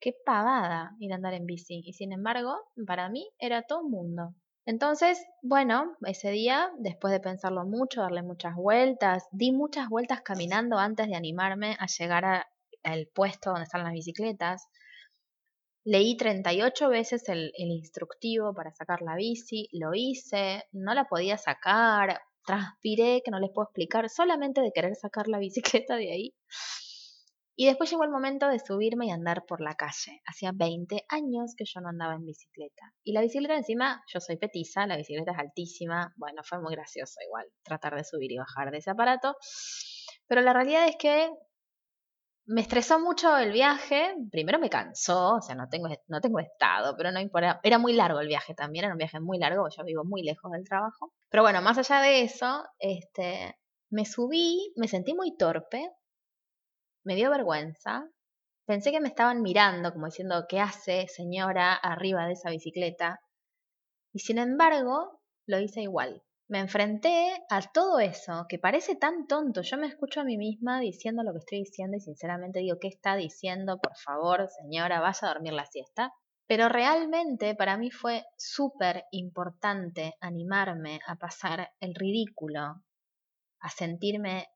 qué 0.00 0.14
pavada 0.26 0.96
ir 0.98 1.12
a 1.12 1.16
andar 1.16 1.34
en 1.34 1.46
bici. 1.46 1.82
Y 1.84 1.92
sin 1.92 2.12
embargo, 2.12 2.56
para 2.86 3.08
mí 3.08 3.30
era 3.38 3.62
todo 3.62 3.80
un 3.80 3.90
mundo. 3.90 4.34
Entonces, 4.66 5.24
bueno, 5.42 5.96
ese 6.06 6.30
día, 6.30 6.70
después 6.78 7.12
de 7.12 7.20
pensarlo 7.20 7.64
mucho, 7.64 8.02
darle 8.02 8.22
muchas 8.22 8.54
vueltas, 8.54 9.26
di 9.32 9.52
muchas 9.52 9.88
vueltas 9.88 10.22
caminando 10.22 10.78
antes 10.78 11.08
de 11.08 11.16
animarme 11.16 11.76
a 11.80 11.86
llegar 11.86 12.46
al 12.82 13.06
puesto 13.14 13.50
donde 13.50 13.64
están 13.64 13.84
las 13.84 13.92
bicicletas. 13.92 14.68
Leí 15.84 16.16
38 16.16 16.88
veces 16.90 17.28
el, 17.28 17.52
el, 17.56 17.70
instructivo 17.70 18.54
para 18.54 18.72
sacar 18.72 19.02
la 19.02 19.16
bici, 19.16 19.68
lo 19.72 19.94
hice, 19.94 20.64
no 20.70 20.94
la 20.94 21.04
podía 21.06 21.38
sacar, 21.38 22.20
transpiré, 22.44 23.22
que 23.24 23.30
no 23.30 23.40
les 23.40 23.50
puedo 23.50 23.66
explicar, 23.66 24.08
solamente 24.08 24.60
de 24.60 24.72
querer 24.72 24.94
sacar 24.94 25.28
la 25.28 25.38
bicicleta 25.84 25.96
de 25.96 26.12
ahí. 26.12 26.34
Y 27.54 27.66
después 27.66 27.90
llegó 27.90 28.04
el 28.04 28.10
momento 28.10 28.48
de 28.48 28.58
subirme 28.58 29.06
y 29.06 29.10
andar 29.10 29.44
por 29.46 29.60
la 29.60 29.74
calle. 29.74 30.22
Hacía 30.26 30.52
20 30.54 31.04
años 31.08 31.54
que 31.56 31.64
yo 31.66 31.80
no 31.80 31.90
andaba 31.90 32.14
en 32.14 32.24
bicicleta. 32.24 32.94
Y 33.04 33.12
la 33.12 33.20
bicicleta 33.20 33.54
encima, 33.54 34.02
yo 34.12 34.20
soy 34.20 34.36
petiza, 34.36 34.86
la 34.86 34.96
bicicleta 34.96 35.32
es 35.32 35.38
altísima. 35.38 36.14
Bueno, 36.16 36.42
fue 36.44 36.60
muy 36.60 36.74
gracioso 36.74 37.20
igual 37.24 37.46
tratar 37.62 37.94
de 37.94 38.04
subir 38.04 38.32
y 38.32 38.38
bajar 38.38 38.70
de 38.70 38.78
ese 38.78 38.90
aparato. 38.90 39.36
Pero 40.26 40.40
la 40.40 40.54
realidad 40.54 40.88
es 40.88 40.96
que 40.98 41.30
me 42.52 42.60
estresó 42.60 43.00
mucho 43.00 43.36
el 43.38 43.50
viaje. 43.50 44.14
Primero 44.30 44.58
me 44.58 44.68
cansó, 44.68 45.36
o 45.36 45.40
sea, 45.40 45.54
no 45.54 45.68
tengo, 45.68 45.88
no 46.08 46.20
tengo 46.20 46.38
estado, 46.38 46.94
pero 46.96 47.10
no 47.10 47.18
importa. 47.18 47.60
Era 47.62 47.78
muy 47.78 47.94
largo 47.94 48.20
el 48.20 48.28
viaje 48.28 48.54
también, 48.54 48.84
era 48.84 48.94
un 48.94 48.98
viaje 48.98 49.20
muy 49.20 49.38
largo, 49.38 49.68
yo 49.74 49.84
vivo 49.84 50.04
muy 50.04 50.22
lejos 50.22 50.52
del 50.52 50.64
trabajo. 50.64 51.12
Pero 51.30 51.42
bueno, 51.42 51.62
más 51.62 51.78
allá 51.78 52.02
de 52.02 52.22
eso, 52.22 52.62
este, 52.78 53.56
me 53.90 54.04
subí, 54.04 54.72
me 54.76 54.86
sentí 54.86 55.14
muy 55.14 55.34
torpe, 55.36 55.90
me 57.04 57.14
dio 57.14 57.30
vergüenza. 57.30 58.06
Pensé 58.66 58.90
que 58.90 59.00
me 59.00 59.08
estaban 59.08 59.40
mirando, 59.40 59.92
como 59.92 60.06
diciendo, 60.06 60.44
¿qué 60.46 60.60
hace 60.60 61.08
señora 61.08 61.72
arriba 61.74 62.26
de 62.26 62.34
esa 62.34 62.50
bicicleta? 62.50 63.20
Y 64.12 64.20
sin 64.20 64.36
embargo, 64.38 65.20
lo 65.46 65.58
hice 65.58 65.80
igual. 65.80 66.22
Me 66.52 66.60
enfrenté 66.60 67.32
a 67.48 67.62
todo 67.72 67.98
eso, 67.98 68.44
que 68.46 68.58
parece 68.58 68.94
tan 68.94 69.26
tonto. 69.26 69.62
Yo 69.62 69.78
me 69.78 69.86
escucho 69.86 70.20
a 70.20 70.24
mí 70.24 70.36
misma 70.36 70.80
diciendo 70.80 71.22
lo 71.22 71.32
que 71.32 71.38
estoy 71.38 71.60
diciendo 71.60 71.96
y 71.96 72.00
sinceramente 72.00 72.58
digo, 72.58 72.76
¿qué 72.78 72.88
está 72.88 73.16
diciendo? 73.16 73.78
Por 73.80 73.96
favor, 73.96 74.46
señora, 74.60 75.00
vaya 75.00 75.18
a 75.22 75.32
dormir 75.32 75.54
la 75.54 75.64
siesta. 75.64 76.12
Pero 76.46 76.68
realmente 76.68 77.54
para 77.54 77.78
mí 77.78 77.90
fue 77.90 78.26
súper 78.36 79.06
importante 79.12 80.12
animarme 80.20 81.00
a 81.06 81.16
pasar 81.16 81.72
el 81.80 81.94
ridículo, 81.94 82.60
a 83.60 83.70
sentirme 83.70 84.48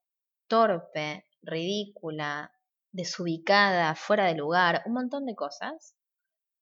torpe, 0.49 1.25
ridícula, 1.41 2.53
desubicada, 2.93 3.95
fuera 3.95 4.27
de 4.27 4.35
lugar, 4.35 4.83
un 4.85 4.93
montón 4.93 5.25
de 5.25 5.35
cosas 5.35 5.97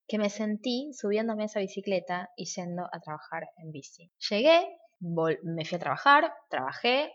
que 0.07 0.19
me 0.19 0.31
sentí 0.31 0.93
subiéndome 0.93 1.47
esa 1.47 1.59
bicicleta 1.59 2.31
y 2.37 2.45
yendo 2.45 2.85
a 2.93 3.01
trabajar 3.01 3.49
en 3.57 3.73
bici. 3.73 4.13
Llegué, 4.31 4.79
me 5.01 5.65
fui 5.65 5.77
a 5.77 5.79
trabajar, 5.79 6.35
trabajé, 6.49 7.13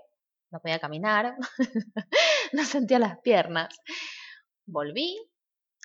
no 0.51 0.59
podía 0.59 0.79
caminar, 0.79 1.35
no 2.53 2.63
sentía 2.63 2.99
las 2.99 3.19
piernas. 3.19 3.75
Volví 4.65 5.17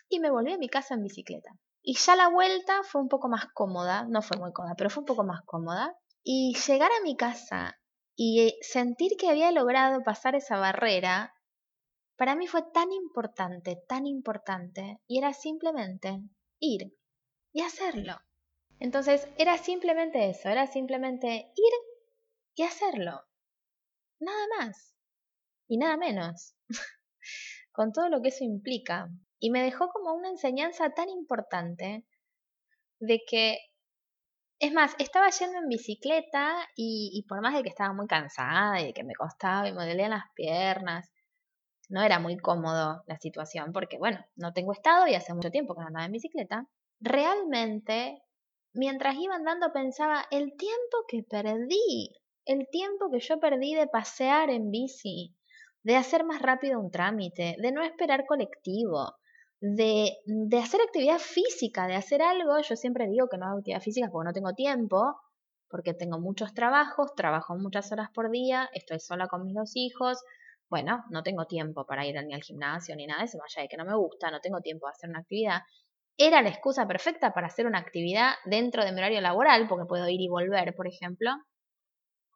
y 0.09 0.21
me 0.21 0.31
volví 0.31 0.53
a 0.53 0.59
mi 0.59 0.69
casa 0.69 0.95
en 0.95 1.03
bicicleta. 1.03 1.51
Y 1.83 1.97
ya 1.97 2.17
la 2.17 2.29
vuelta 2.29 2.83
fue 2.83 3.03
un 3.03 3.09
poco 3.09 3.29
más 3.29 3.47
cómoda, 3.53 4.07
no 4.09 4.23
fue 4.23 4.39
muy 4.39 4.53
cómoda, 4.53 4.75
pero 4.77 4.91
fue 4.91 5.03
un 5.03 5.07
poco 5.07 5.25
más 5.25 5.43
cómoda. 5.45 5.97
Y 6.23 6.57
llegar 6.67 6.91
a 6.91 7.03
mi 7.03 7.17
casa 7.17 7.79
y 8.17 8.57
sentir 8.63 9.13
que 9.19 9.29
había 9.29 9.51
logrado 9.53 10.03
pasar 10.03 10.35
esa 10.35 10.57
barrera 10.57 11.35
para 12.17 12.37
mí 12.37 12.47
fue 12.47 12.63
tan 12.73 12.93
importante, 12.93 13.83
tan 13.89 14.07
importante, 14.07 15.01
y 15.09 15.19
era 15.19 15.33
simplemente 15.33 16.23
ir 16.61 16.97
y 17.53 17.63
hacerlo. 17.63 18.17
Entonces 18.81 19.29
era 19.39 19.57
simplemente 19.59 20.29
eso, 20.31 20.49
era 20.49 20.67
simplemente 20.67 21.53
ir 21.57 21.73
y 22.55 22.63
hacerlo. 22.63 23.23
Nada 24.21 24.47
más 24.59 24.95
y 25.69 25.79
nada 25.79 25.97
menos, 25.97 26.55
con 27.73 27.93
todo 27.93 28.09
lo 28.09 28.21
que 28.23 28.29
eso 28.29 28.45
implica. 28.45 29.09
Y 29.39 29.51
me 29.51 29.63
dejó 29.63 29.89
como 29.89 30.15
una 30.15 30.31
enseñanza 30.31 30.91
tan 30.91 31.09
importante 31.09 32.05
de 33.01 33.21
que, 33.29 33.59
es 34.59 34.73
más, 34.73 34.95
estaba 34.99 35.29
yendo 35.31 35.59
en 35.59 35.69
bicicleta 35.69 36.55
y, 36.77 37.25
por 37.29 37.43
más 37.43 37.55
de 37.55 37.63
que 37.63 37.69
estaba 37.69 37.93
muy 37.93 38.07
cansada 38.07 38.81
y 38.81 38.87
de 38.87 38.93
que 38.95 39.05
me 39.05 39.15
costaba 39.15 39.69
y 39.69 39.73
me 39.73 39.87
dolían 39.87 40.11
las 40.11 40.25
piernas 40.35 41.11
no 41.89 42.03
era 42.03 42.19
muy 42.19 42.37
cómodo 42.37 43.03
la 43.07 43.17
situación 43.19 43.73
porque, 43.73 43.99
bueno, 43.99 44.25
no 44.37 44.53
tengo 44.53 44.73
estado 44.73 45.07
y 45.07 45.15
hace 45.15 45.35
mucho 45.35 45.51
tiempo 45.51 45.75
que 45.75 45.81
no 45.81 45.87
andaba 45.89 46.07
en 46.07 46.13
bicicleta. 46.13 46.67
Realmente, 47.01 48.23
mientras 48.75 49.17
iba 49.17 49.35
andando 49.35 49.73
pensaba 49.73 50.27
el 50.31 50.57
tiempo 50.57 50.99
que 51.09 51.23
perdí, 51.23 52.11
el 52.45 52.69
tiempo 52.71 53.11
que 53.11 53.21
yo 53.21 53.41
perdí 53.41 53.75
de 53.75 53.87
pasear 53.87 54.51
en 54.51 54.71
bici, 54.71 55.35
de 55.83 55.97
hacer 55.97 56.25
más 56.25 56.43
rápido 56.43 56.81
un 56.81 56.91
trámite, 56.91 57.57
de 57.59 57.73
no 57.73 57.83
esperar 57.83 58.27
colectivo, 58.27 59.15
de, 59.61 60.17
de 60.27 60.59
hacer 60.59 60.81
actividad 60.81 61.19
física, 61.19 61.87
de 61.87 61.95
hacer 61.95 62.23
algo. 62.23 62.61
Yo 62.61 62.77
siempre 62.77 63.09
digo 63.09 63.29
que 63.29 63.39
no 63.39 63.47
hago 63.47 63.59
actividad 63.59 63.81
física 63.81 64.09
porque 64.11 64.27
no 64.27 64.33
tengo 64.33 64.53
tiempo, 64.53 65.17
porque 65.69 65.95
tengo 65.95 66.21
muchos 66.21 66.53
trabajos, 66.55 67.15
trabajo 67.15 67.57
muchas 67.57 67.91
horas 67.93 68.11
por 68.15 68.31
día, 68.31 68.69
estoy 68.75 69.01
sola 69.01 69.29
con 69.29 69.45
mis 69.45 69.55
dos 69.55 69.73
hijos, 69.75 70.23
bueno, 70.69 71.05
no 71.11 71.23
tengo 71.23 71.47
tiempo 71.47 71.87
para 71.87 72.07
ir 72.07 72.17
ni 72.25 72.35
al 72.35 72.43
gimnasio 72.43 72.97
ni 72.97 73.07
nada 73.07 73.21
de 73.21 73.27
eso, 73.27 73.39
vaya 73.39 73.63
de 73.63 73.69
que 73.69 73.77
no 73.77 73.85
me 73.85 73.95
gusta, 73.97 74.31
no 74.31 74.41
tengo 74.41 74.61
tiempo 74.61 74.87
de 74.87 74.93
hacer 74.93 75.11
una 75.11 75.21
actividad. 75.21 75.61
Era 76.17 76.43
la 76.43 76.49
excusa 76.49 76.87
perfecta 76.87 77.33
para 77.33 77.49
hacer 77.49 77.67
una 77.67 77.79
actividad 77.79 78.35
dentro 78.45 78.85
de 78.85 78.93
mi 78.93 78.99
horario 78.99 79.21
laboral, 79.21 79.67
porque 79.69 79.87
puedo 79.87 80.09
ir 80.09 80.21
y 80.21 80.29
volver, 80.29 80.75
por 80.75 80.87
ejemplo. 80.87 81.31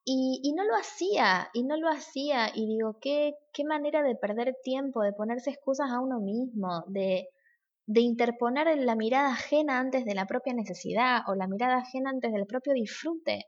Y, 0.04 0.54
no 0.56 0.64
lo 0.64 0.75
hacía, 0.75 1.50
y 1.52 1.64
no 1.64 1.76
lo 1.76 1.88
hacía, 1.88 2.50
y 2.54 2.66
digo, 2.66 2.99
¿qué, 2.99 3.35
qué 3.52 3.64
manera 3.64 4.02
de 4.02 4.16
perder 4.16 4.56
tiempo, 4.62 5.02
de 5.02 5.12
ponerse 5.12 5.50
excusas 5.50 5.90
a 5.90 6.00
uno 6.00 6.18
mismo, 6.18 6.82
de, 6.87 7.28
de 7.87 8.00
interponer 8.00 8.76
la 8.78 8.94
mirada 8.94 9.32
ajena 9.32 9.78
antes 9.78 10.06
de 10.06 10.14
la 10.14 10.26
propia 10.26 10.54
necesidad 10.54 11.20
o 11.26 11.35
la 11.35 11.47
mirada 11.47 11.76
ajena 11.78 12.11
antes 12.11 12.32
del 12.32 12.47
propio 12.47 12.73
disfrute 12.73 13.47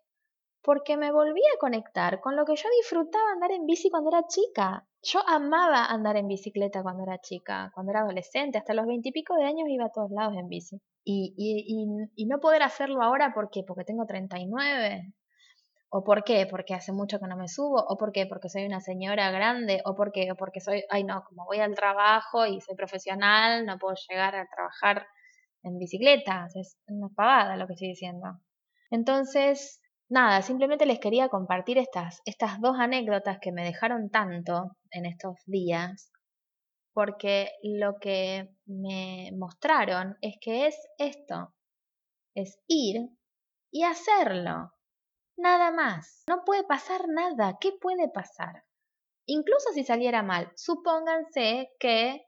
porque 0.62 0.96
me 0.96 1.12
volví 1.12 1.40
a 1.40 1.58
conectar 1.58 2.20
con 2.20 2.36
lo 2.36 2.44
que 2.44 2.56
yo 2.56 2.68
disfrutaba 2.80 3.32
andar 3.32 3.52
en 3.52 3.66
bici 3.66 3.90
cuando 3.90 4.10
era 4.10 4.26
chica. 4.26 4.86
Yo 5.02 5.20
amaba 5.26 5.86
andar 5.86 6.16
en 6.16 6.28
bicicleta 6.28 6.82
cuando 6.82 7.04
era 7.04 7.18
chica, 7.18 7.70
cuando 7.74 7.92
era 7.92 8.00
adolescente, 8.00 8.58
hasta 8.58 8.74
los 8.74 8.86
veintipico 8.86 9.34
de 9.36 9.44
años 9.44 9.68
iba 9.68 9.86
a 9.86 9.92
todos 9.92 10.10
lados 10.10 10.34
en 10.36 10.48
bici. 10.48 10.80
Y, 11.02 11.34
y, 11.36 11.86
y, 12.14 12.26
no 12.26 12.40
poder 12.40 12.62
hacerlo 12.62 13.02
ahora, 13.02 13.32
¿por 13.32 13.50
qué? 13.50 13.62
Porque 13.66 13.84
tengo 13.84 14.04
39. 14.04 15.14
¿O 15.88 16.04
por 16.04 16.22
qué? 16.24 16.46
Porque 16.48 16.74
hace 16.74 16.92
mucho 16.92 17.18
que 17.18 17.26
no 17.26 17.36
me 17.36 17.48
subo. 17.48 17.82
¿O 17.88 17.96
por 17.96 18.12
qué? 18.12 18.26
Porque 18.26 18.48
soy 18.50 18.66
una 18.66 18.80
señora 18.80 19.30
grande. 19.30 19.80
¿O 19.86 19.94
por 19.96 20.12
qué? 20.12 20.30
O 20.30 20.36
porque 20.36 20.60
soy, 20.60 20.84
ay 20.90 21.04
no, 21.04 21.24
como 21.24 21.46
voy 21.46 21.58
al 21.60 21.74
trabajo 21.74 22.46
y 22.46 22.60
soy 22.60 22.76
profesional, 22.76 23.64
no 23.66 23.78
puedo 23.78 23.94
llegar 24.08 24.36
a 24.36 24.46
trabajar 24.46 25.06
en 25.62 25.78
bicicleta. 25.78 26.48
Es 26.54 26.76
una 26.86 27.08
pavada 27.08 27.56
lo 27.56 27.66
que 27.66 27.72
estoy 27.72 27.88
diciendo. 27.88 28.38
Entonces, 28.90 29.80
nada, 30.10 30.42
simplemente 30.42 30.84
les 30.86 30.98
quería 30.98 31.28
compartir 31.28 31.78
estas, 31.78 32.20
estas 32.24 32.60
dos 32.60 32.76
anécdotas 32.78 33.38
que 33.40 33.52
me 33.52 33.64
dejaron 33.64 34.10
tanto 34.10 34.76
en 34.90 35.06
estos 35.06 35.36
días, 35.46 36.12
porque 36.92 37.52
lo 37.62 37.98
que 38.00 38.50
me 38.66 39.30
mostraron 39.38 40.16
es 40.20 40.36
que 40.40 40.66
es 40.66 40.76
esto, 40.98 41.54
es 42.34 42.58
ir 42.66 43.08
y 43.72 43.84
hacerlo, 43.84 44.72
nada 45.36 45.70
más. 45.70 46.24
No 46.28 46.44
puede 46.44 46.64
pasar 46.64 47.08
nada, 47.08 47.56
¿qué 47.60 47.72
puede 47.80 48.08
pasar? 48.08 48.64
Incluso 49.26 49.70
si 49.72 49.84
saliera 49.84 50.22
mal, 50.22 50.50
supónganse 50.56 51.70
que, 51.78 52.26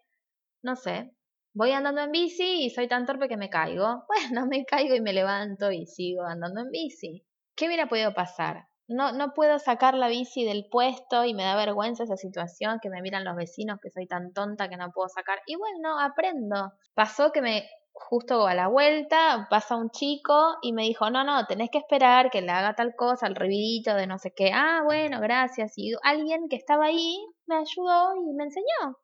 no 0.63 0.77
sé, 0.77 1.13
voy 1.53 1.73
andando 1.73 2.01
en 2.03 2.13
bici 2.13 2.65
y 2.65 2.71
soy 2.71 2.87
tan 2.87 3.07
torpe 3.07 3.29
que 3.29 3.37
me 3.37 3.51
caigo. 3.51 4.05
Bueno, 4.09 4.47
me 4.47 4.65
caigo 4.65 4.95
y 4.95 5.01
me 5.01 5.13
levanto 5.13 5.73
y 5.73 5.87
sigo 5.87 6.23
andando 6.23 6.61
en 6.61 6.71
bici. 6.71 7.27
¿Qué 7.63 7.69
hubiera 7.69 7.87
podido 7.87 8.13
pasar? 8.13 8.67
No, 8.89 9.13
no 9.13 9.35
puedo 9.35 9.61
sacar 9.61 9.95
la 9.95 10.09
bici 10.09 10.45
del 10.45 10.67
puesto 10.69 11.25
y 11.25 11.33
me 11.33 11.45
da 11.45 11.55
vergüenza 11.55 12.03
esa 12.03 12.17
situación, 12.17 12.81
que 12.83 12.91
me 12.91 13.01
miran 13.01 13.23
los 13.23 13.37
vecinos 13.37 13.79
que 13.81 13.89
soy 13.89 14.09
tan 14.09 14.33
tonta 14.33 14.69
que 14.69 14.77
no 14.77 14.91
puedo 14.91 15.09
sacar. 15.09 15.39
Y 15.47 15.55
bueno, 15.55 16.01
aprendo. 16.01 16.73
Pasó 16.95 17.31
que 17.31 17.41
me 17.41 17.71
justo 17.93 18.49
a 18.49 18.55
la 18.57 18.67
vuelta 18.67 19.47
pasa 19.49 19.77
un 19.77 19.91
chico 19.91 20.57
y 20.61 20.73
me 20.73 20.83
dijo, 20.83 21.09
no, 21.11 21.23
no, 21.23 21.47
tenés 21.47 21.71
que 21.71 21.79
esperar 21.79 22.33
que 22.33 22.43
le 22.43 22.51
haga 22.51 22.75
tal 22.75 22.97
cosa, 22.97 23.29
el 23.29 23.37
ruidito 23.37 23.95
de 23.95 24.09
no 24.09 24.19
sé 24.19 24.33
qué. 24.35 24.51
Ah, 24.53 24.81
bueno, 24.85 25.21
gracias. 25.21 25.75
Y 25.77 25.95
alguien 26.03 26.49
que 26.51 26.57
estaba 26.57 26.87
ahí 26.87 27.17
me 27.47 27.59
ayudó 27.59 28.17
y 28.17 28.35
me 28.35 28.43
enseñó. 28.43 28.99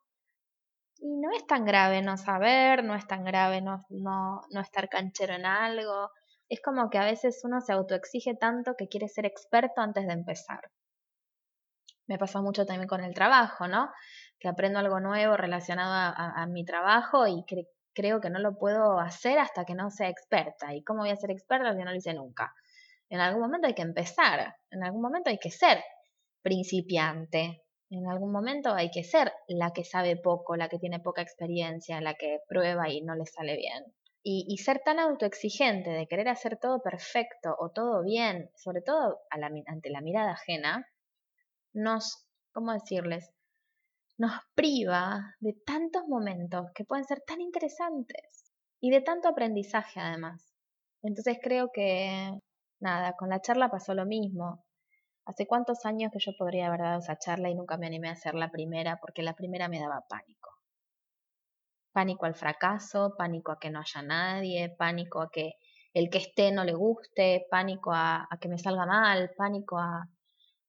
Y 0.97 1.15
no 1.15 1.31
es 1.31 1.47
tan 1.47 1.63
grave 1.63 2.01
no 2.01 2.17
saber, 2.17 2.83
no 2.83 2.93
es 2.93 3.07
tan 3.07 3.23
grave 3.23 3.61
no, 3.61 3.85
no, 3.87 4.41
no 4.51 4.59
estar 4.59 4.89
canchero 4.89 5.33
en 5.33 5.45
algo. 5.45 6.09
Es 6.49 6.61
como 6.61 6.89
que 6.89 6.97
a 6.97 7.05
veces 7.05 7.41
uno 7.43 7.61
se 7.61 7.73
autoexige 7.73 8.35
tanto 8.35 8.75
que 8.75 8.87
quiere 8.87 9.07
ser 9.07 9.25
experto 9.25 9.81
antes 9.81 10.07
de 10.07 10.13
empezar. 10.13 10.71
Me 12.07 12.17
pasa 12.17 12.41
mucho 12.41 12.65
también 12.65 12.87
con 12.87 13.03
el 13.03 13.13
trabajo, 13.13 13.67
¿no? 13.67 13.91
Que 14.39 14.47
aprendo 14.47 14.79
algo 14.79 14.99
nuevo 14.99 15.37
relacionado 15.37 15.93
a, 16.17 16.45
mi 16.47 16.65
trabajo 16.65 17.27
y 17.27 17.45
creo 17.93 18.19
que 18.19 18.31
no 18.31 18.39
lo 18.39 18.57
puedo 18.57 18.99
hacer 18.99 19.37
hasta 19.37 19.63
que 19.63 19.75
no 19.75 19.91
sea 19.91 20.09
experta. 20.09 20.73
¿Y 20.73 20.83
cómo 20.83 21.01
voy 21.01 21.11
a 21.11 21.15
ser 21.15 21.29
experta 21.29 21.75
si 21.75 21.83
no 21.83 21.91
lo 21.91 21.95
hice 21.95 22.15
nunca? 22.15 22.51
En 23.09 23.19
algún 23.19 23.41
momento 23.41 23.67
hay 23.67 23.75
que 23.75 23.83
empezar, 23.83 24.55
en 24.71 24.83
algún 24.83 25.01
momento 25.01 25.29
hay 25.29 25.37
que 25.37 25.51
ser 25.51 25.83
principiante, 26.41 27.63
en 27.91 28.07
algún 28.07 28.31
momento 28.31 28.73
hay 28.73 28.89
que 28.89 29.03
ser 29.03 29.31
la 29.47 29.71
que 29.71 29.83
sabe 29.83 30.15
poco, 30.15 30.55
la 30.55 30.69
que 30.69 30.79
tiene 30.79 30.99
poca 30.99 31.21
experiencia, 31.21 32.01
la 32.01 32.15
que 32.15 32.39
prueba 32.47 32.89
y 32.89 33.01
no 33.01 33.15
le 33.15 33.25
sale 33.25 33.55
bien. 33.55 33.83
Y, 34.21 34.57
ser 34.57 34.81
tan 34.83 34.99
autoexigente 34.99 35.89
de 35.89 36.07
querer 36.07 36.27
hacer 36.27 36.57
todo 36.57 36.81
perfecto 36.81 37.55
o 37.57 37.71
todo 37.71 38.03
bien, 38.03 38.51
sobre 38.55 38.81
todo 38.81 39.19
ante 39.31 39.89
la 39.89 40.01
mirada 40.01 40.33
ajena, 40.33 40.85
nos, 41.73 42.27
¿cómo 42.51 42.73
decirles? 42.73 43.31
Nos 44.17 44.33
priva 44.55 45.35
de 45.39 45.53
tantos 45.65 46.05
momentos 46.07 46.67
que 46.75 46.83
pueden 46.85 47.05
ser 47.05 47.21
tan 47.21 47.41
interesantes 47.41 48.51
y 48.81 48.91
de 48.91 49.01
tanto 49.01 49.29
aprendizaje 49.29 49.99
además. 49.99 50.53
Entonces 51.01 51.37
creo 51.41 51.71
que, 51.71 52.31
nada, 52.81 53.13
con 53.13 53.29
la 53.29 53.41
charla 53.41 53.69
pasó 53.69 53.93
lo 53.93 54.05
mismo. 54.05 54.65
¿Hace 55.25 55.47
cuántos 55.47 55.85
años 55.85 56.11
que 56.11 56.19
yo 56.19 56.33
podría 56.37 56.67
haber 56.67 56.81
dado 56.81 56.99
esa 56.99 57.17
charla 57.17 57.49
y 57.49 57.55
nunca 57.55 57.77
me 57.77 57.87
animé 57.87 58.09
a 58.09 58.13
hacer 58.13 58.35
la 58.35 58.51
primera 58.51 58.97
porque 58.99 59.23
la 59.23 59.35
primera 59.35 59.69
me 59.69 59.79
daba 59.79 60.05
pánico? 60.09 60.58
Pánico 61.99 62.25
al 62.25 62.33
fracaso, 62.33 63.13
pánico 63.17 63.51
a 63.51 63.59
que 63.59 63.69
no 63.69 63.81
haya 63.81 64.01
nadie, 64.01 64.73
pánico 64.77 65.21
a 65.21 65.29
que 65.29 65.55
el 65.93 66.09
que 66.09 66.19
esté 66.19 66.49
no 66.49 66.63
le 66.63 66.73
guste, 66.73 67.45
pánico 67.51 67.91
a, 67.91 68.25
a 68.31 68.37
que 68.39 68.47
me 68.47 68.57
salga 68.57 68.85
mal, 68.85 69.31
pánico 69.35 69.77
a, 69.77 70.07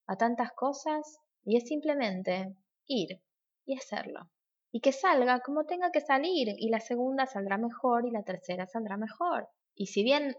a 0.07 0.15
tantas 0.17 0.51
cosas 0.51 1.19
y 1.45 1.55
es 1.55 1.63
simplemente 1.63 2.53
ir 2.85 3.21
y 3.65 3.77
hacerlo. 3.77 4.29
Y 4.73 4.81
que 4.81 4.91
salga 4.91 5.39
como 5.39 5.63
tenga 5.63 5.89
que 5.89 6.01
salir 6.01 6.49
y 6.57 6.67
la 6.67 6.81
segunda 6.81 7.25
saldrá 7.25 7.57
mejor 7.57 8.05
y 8.05 8.11
la 8.11 8.23
tercera 8.23 8.67
saldrá 8.67 8.97
mejor. 8.97 9.47
Y 9.73 9.85
si 9.85 10.03
bien 10.03 10.35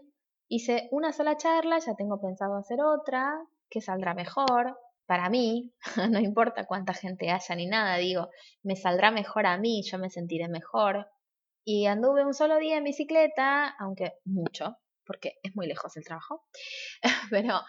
hice 0.47 0.89
una 0.91 1.11
sola 1.11 1.37
charla, 1.37 1.79
ya 1.79 1.95
tengo 1.95 2.21
pensado 2.21 2.55
hacer 2.55 2.83
otra 2.83 3.33
que 3.67 3.81
saldrá 3.81 4.13
mejor 4.13 4.77
para 5.05 5.29
mí, 5.29 5.73
no 6.11 6.19
importa 6.19 6.65
cuánta 6.65 6.93
gente 6.93 7.29
haya 7.31 7.55
ni 7.55 7.67
nada, 7.67 7.97
digo, 7.97 8.29
me 8.63 8.75
saldrá 8.75 9.11
mejor 9.11 9.45
a 9.45 9.57
mí, 9.57 9.83
yo 9.83 9.97
me 9.97 10.09
sentiré 10.09 10.47
mejor. 10.47 11.07
Y 11.65 11.85
anduve 11.85 12.25
un 12.25 12.33
solo 12.33 12.57
día 12.57 12.77
en 12.77 12.83
bicicleta, 12.83 13.69
aunque 13.79 14.13
mucho, 14.25 14.77
porque 15.05 15.33
es 15.43 15.55
muy 15.55 15.67
lejos 15.67 15.95
el 15.97 16.03
trabajo, 16.03 16.45
pero 17.31 17.61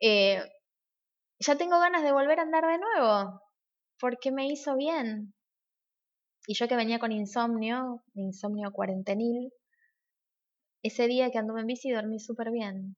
eh, 0.00 0.42
ya 1.40 1.56
tengo 1.56 1.78
ganas 1.78 2.02
de 2.02 2.12
volver 2.12 2.40
a 2.40 2.42
andar 2.42 2.66
de 2.66 2.78
nuevo, 2.78 3.42
porque 4.00 4.32
me 4.32 4.46
hizo 4.48 4.76
bien. 4.76 5.34
Y 6.46 6.54
yo 6.54 6.66
que 6.66 6.76
venía 6.76 6.98
con 6.98 7.12
insomnio, 7.12 8.02
insomnio 8.14 8.72
cuarentenil, 8.72 9.52
ese 10.82 11.06
día 11.06 11.30
que 11.30 11.38
anduve 11.38 11.60
en 11.60 11.66
bici 11.66 11.90
dormí 11.90 12.18
súper 12.18 12.50
bien. 12.50 12.96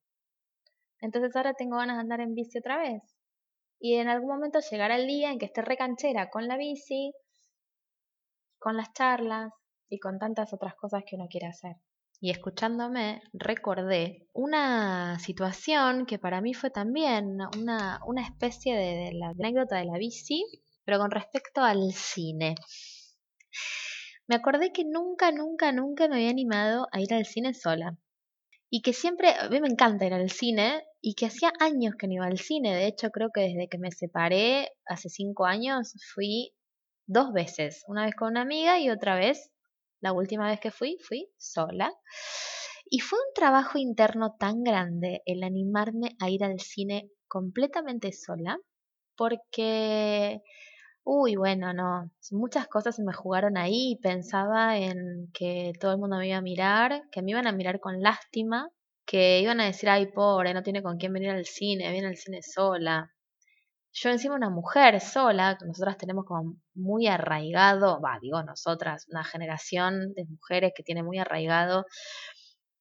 Entonces 1.01 1.35
ahora 1.35 1.55
tengo 1.55 1.77
ganas 1.77 1.97
de 1.97 2.03
andar 2.03 2.21
en 2.21 2.35
bici 2.35 2.59
otra 2.59 2.79
vez. 2.79 3.20
Y 3.81 3.95
en 3.97 4.09
algún 4.09 4.29
momento 4.29 4.61
llegará 4.61 4.97
el 4.97 5.07
día 5.09 5.33
en 5.33 5.39
que 5.39 5.47
esté 5.47 5.63
recanchera 5.63 6.31
con 6.31 6.47
la 6.47 6.57
bici, 6.57 7.13
con 8.59 8.77
las 8.77 8.93
charlas 8.93 9.53
y 9.89 9.99
con 9.99 10.19
tantas 10.19 10.53
otras 10.53 10.75
cosas 10.77 11.03
que 11.05 11.17
uno 11.17 11.27
quiere 11.29 11.47
hacer 11.47 11.77
y 12.21 12.31
escuchándome 12.31 13.23
recordé 13.33 14.29
una 14.35 15.19
situación 15.19 16.05
que 16.05 16.19
para 16.19 16.43
mí 16.43 16.53
fue 16.53 16.71
también 16.71 17.39
una, 17.59 18.01
especie 18.23 18.77
de, 18.77 19.13
la 19.15 19.31
anécdota 19.31 19.77
de 19.77 19.87
la 19.87 19.97
bici, 19.97 20.45
pero 20.85 20.99
con 20.99 21.11
respecto 21.11 21.63
al 21.63 21.93
cine. 21.93 22.57
Me 24.27 24.37
acordé 24.37 24.71
que 24.71 24.85
nunca, 24.85 25.33
nunca, 25.33 25.73
nunca 25.73 26.09
me 26.09 26.17
había 26.17 26.31
animado 26.31 26.89
a 26.93 27.01
ir 27.01 27.13
al 27.15 27.25
cine 27.25 27.55
sola. 27.55 27.97
Y 28.73 28.83
que 28.83 28.93
siempre, 28.93 29.31
a 29.31 29.49
mí 29.49 29.61
me 29.61 29.69
encanta 29.69 30.07
ir 30.07 30.15
al 30.15 30.31
cine, 30.31 30.85
y 31.01 31.15
que 31.15 31.27
hacía 31.27 31.53
años 31.59 31.95
que 31.99 32.07
no 32.07 32.15
iba 32.15 32.27
al 32.27 32.39
cine. 32.39 32.75
De 32.75 32.87
hecho, 32.87 33.11
creo 33.11 33.31
que 33.35 33.41
desde 33.41 33.69
que 33.69 33.79
me 33.79 33.91
separé, 33.91 34.71
hace 34.87 35.09
cinco 35.09 35.45
años, 35.47 35.95
fui 36.15 36.55
dos 37.07 37.33
veces. 37.33 37.83
Una 37.89 38.05
vez 38.05 38.15
con 38.15 38.29
una 38.29 38.43
amiga 38.43 38.79
y 38.79 38.91
otra 38.91 39.17
vez 39.17 39.51
la 40.01 40.13
última 40.13 40.49
vez 40.49 40.61
que 40.61 40.71
fui, 40.71 40.97
fui 41.03 41.29
sola. 41.37 41.93
Y 42.89 43.01
fue 43.01 43.19
un 43.19 43.35
trabajo 43.35 43.79
interno 43.79 44.37
tan 44.39 44.63
grande 44.63 45.23
el 45.27 45.43
animarme 45.43 46.17
a 46.21 46.31
ir 46.31 46.45
al 46.45 46.61
cine 46.61 47.11
completamente 47.29 48.13
sola, 48.13 48.59
porque, 49.17 50.43
uy, 51.13 51.37
bueno, 51.37 51.73
no, 51.73 52.11
muchas 52.33 52.69
cosas 52.69 52.97
se 52.97 53.03
me 53.03 53.13
jugaron 53.13 53.57
ahí 53.57 53.99
pensaba 54.03 54.77
en 54.79 55.31
que 55.33 55.73
todo 55.81 55.93
el 55.93 55.99
mundo 55.99 56.17
me 56.19 56.29
iba 56.29 56.39
a 56.39 56.43
mirar, 56.43 57.03
que 57.11 57.23
me 57.23 57.33
iban 57.33 57.47
a 57.47 57.53
mirar 57.53 57.81
con 57.81 58.01
lástima, 58.01 58.71
que 59.07 59.41
iban 59.41 59.61
a 59.61 59.67
decir, 59.67 59.89
ay, 59.91 60.07
pobre, 60.07 60.55
no 60.55 60.63
tiene 60.63 60.83
con 60.83 60.99
quién 60.99 61.13
venir 61.13 61.31
al 61.31 61.47
cine, 61.47 61.91
viene 61.91 62.09
al 62.09 62.17
cine 62.17 62.43
sola 62.43 63.11
yo 63.93 64.11
encima 64.11 64.37
una 64.37 64.51
mujer 64.51 65.01
sola, 65.01 65.57
que 65.59 65.67
nosotras 65.67 65.97
tenemos 65.99 66.25
como 66.25 66.57
muy 66.75 67.07
arraigado, 67.09 68.01
va, 68.01 68.19
digo 68.21 68.43
nosotras, 68.43 69.07
una 69.11 69.25
generación 69.25 70.15
de 70.15 70.25
mujeres 70.27 70.73
que 70.75 70.83
tiene 70.83 71.03
muy 71.03 71.19
arraigado 71.19 71.87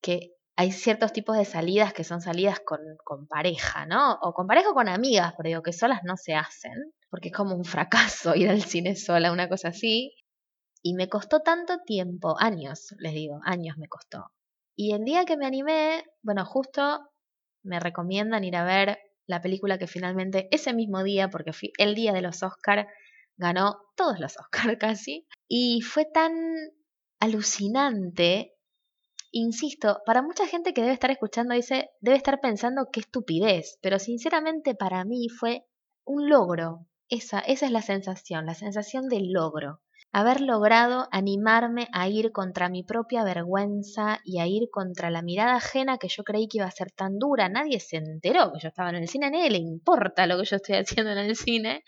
que 0.01 0.31
hay 0.55 0.71
ciertos 0.71 1.13
tipos 1.13 1.37
de 1.37 1.45
salidas 1.45 1.93
que 1.93 2.03
son 2.03 2.21
salidas 2.21 2.59
con, 2.65 2.79
con 3.03 3.27
pareja, 3.27 3.85
¿no? 3.85 4.13
O 4.21 4.33
con 4.33 4.47
pareja 4.47 4.71
o 4.71 4.73
con 4.73 4.89
amigas, 4.89 5.33
pero 5.37 5.47
digo 5.47 5.63
que 5.63 5.73
solas 5.73 6.01
no 6.03 6.17
se 6.17 6.35
hacen, 6.35 6.73
porque 7.09 7.29
es 7.29 7.35
como 7.35 7.55
un 7.55 7.65
fracaso 7.65 8.33
ir 8.35 8.49
al 8.49 8.63
cine 8.63 8.95
sola, 8.95 9.31
una 9.31 9.49
cosa 9.49 9.69
así. 9.69 10.15
Y 10.81 10.93
me 10.93 11.09
costó 11.09 11.41
tanto 11.41 11.79
tiempo, 11.85 12.35
años, 12.39 12.95
les 12.99 13.13
digo, 13.13 13.41
años 13.43 13.77
me 13.77 13.87
costó. 13.87 14.31
Y 14.75 14.93
el 14.93 15.03
día 15.03 15.25
que 15.25 15.35
me 15.35 15.45
animé, 15.45 16.05
bueno, 16.21 16.45
justo 16.45 17.09
me 17.63 17.79
recomiendan 17.81 18.45
ir 18.45 18.55
a 18.55 18.63
ver 18.63 18.97
la 19.27 19.41
película 19.41 19.77
que 19.77 19.87
finalmente 19.87 20.47
ese 20.51 20.73
mismo 20.73 21.03
día, 21.03 21.29
porque 21.29 21.53
fui 21.53 21.73
el 21.77 21.95
día 21.95 22.13
de 22.13 22.21
los 22.21 22.41
Oscar, 22.43 22.87
ganó 23.37 23.77
todos 23.95 24.19
los 24.19 24.37
Oscar 24.37 24.77
casi, 24.79 25.27
y 25.47 25.81
fue 25.81 26.05
tan 26.05 26.31
alucinante, 27.19 28.55
insisto, 29.31 30.01
para 30.05 30.21
mucha 30.21 30.47
gente 30.47 30.73
que 30.73 30.81
debe 30.81 30.93
estar 30.93 31.11
escuchando 31.11 31.53
dice, 31.53 31.89
debe 31.99 32.17
estar 32.17 32.39
pensando 32.39 32.87
qué 32.91 33.01
estupidez, 33.01 33.77
pero 33.81 33.99
sinceramente 33.99 34.75
para 34.75 35.03
mí 35.03 35.27
fue 35.27 35.65
un 36.05 36.29
logro, 36.29 36.87
esa, 37.09 37.39
esa 37.39 37.65
es 37.65 37.71
la 37.71 37.81
sensación, 37.81 38.45
la 38.45 38.55
sensación 38.55 39.09
del 39.09 39.31
logro 39.31 39.81
haber 40.11 40.41
logrado 40.41 41.07
animarme 41.11 41.87
a 41.93 42.07
ir 42.07 42.31
contra 42.31 42.69
mi 42.69 42.83
propia 42.83 43.23
vergüenza 43.23 44.19
y 44.23 44.39
a 44.39 44.47
ir 44.47 44.69
contra 44.71 45.11
la 45.11 45.21
mirada 45.21 45.55
ajena 45.55 45.97
que 45.97 46.07
yo 46.07 46.23
creí 46.23 46.47
que 46.47 46.57
iba 46.57 46.65
a 46.65 46.71
ser 46.71 46.91
tan 46.91 47.19
dura. 47.19 47.49
Nadie 47.49 47.79
se 47.79 47.97
enteró 47.97 48.51
que 48.51 48.59
yo 48.61 48.69
estaba 48.69 48.89
en 48.89 48.95
el 48.97 49.07
cine, 49.07 49.27
a 49.27 49.29
nadie 49.29 49.51
le 49.51 49.59
importa 49.59 50.25
lo 50.25 50.37
que 50.39 50.45
yo 50.45 50.55
estoy 50.55 50.75
haciendo 50.77 51.11
en 51.11 51.19
el 51.19 51.35
cine. 51.35 51.83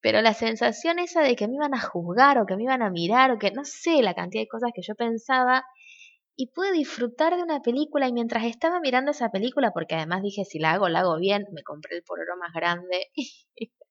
Pero 0.00 0.20
la 0.22 0.34
sensación 0.34 0.98
esa 0.98 1.22
de 1.22 1.36
que 1.36 1.48
me 1.48 1.54
iban 1.54 1.74
a 1.74 1.80
juzgar 1.80 2.38
o 2.38 2.46
que 2.46 2.56
me 2.56 2.64
iban 2.64 2.82
a 2.82 2.90
mirar 2.90 3.30
o 3.32 3.38
que 3.38 3.52
no 3.52 3.64
sé 3.64 4.02
la 4.02 4.14
cantidad 4.14 4.42
de 4.42 4.48
cosas 4.48 4.70
que 4.74 4.82
yo 4.82 4.94
pensaba 4.96 5.64
y 6.36 6.48
pude 6.48 6.72
disfrutar 6.72 7.36
de 7.36 7.42
una 7.42 7.60
película 7.60 8.08
y 8.08 8.12
mientras 8.12 8.44
estaba 8.44 8.80
mirando 8.80 9.12
esa 9.12 9.30
película, 9.30 9.72
porque 9.72 9.94
además 9.96 10.22
dije 10.22 10.44
si 10.44 10.58
la 10.58 10.72
hago, 10.72 10.88
la 10.88 11.00
hago 11.00 11.18
bien, 11.18 11.46
me 11.52 11.62
compré 11.62 11.96
el 11.96 12.02
pororo 12.04 12.36
más 12.38 12.52
grande 12.54 13.10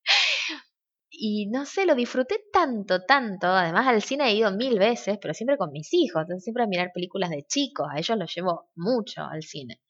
no 1.50 1.66
sé, 1.66 1.86
lo 1.86 1.94
disfruté 1.94 2.46
tanto, 2.52 3.04
tanto. 3.04 3.46
Además, 3.46 3.86
al 3.86 4.02
cine 4.02 4.28
he 4.28 4.34
ido 4.34 4.50
mil 4.50 4.78
veces, 4.78 5.18
pero 5.20 5.34
siempre 5.34 5.56
con 5.56 5.70
mis 5.70 5.92
hijos. 5.94 6.22
Entonces, 6.22 6.42
siempre 6.42 6.64
a 6.64 6.66
mirar 6.66 6.90
películas 6.92 7.30
de 7.30 7.44
chicos. 7.44 7.86
A 7.88 7.98
ellos 7.98 8.18
los 8.18 8.34
llevo 8.34 8.70
mucho 8.74 9.22
al 9.22 9.42
cine. 9.42 9.80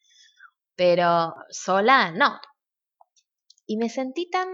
Pero 0.77 1.35
sola, 1.49 2.12
no. 2.12 2.38
Y 3.66 3.79
me 3.79 3.88
sentí 3.88 4.29
tan 4.29 4.49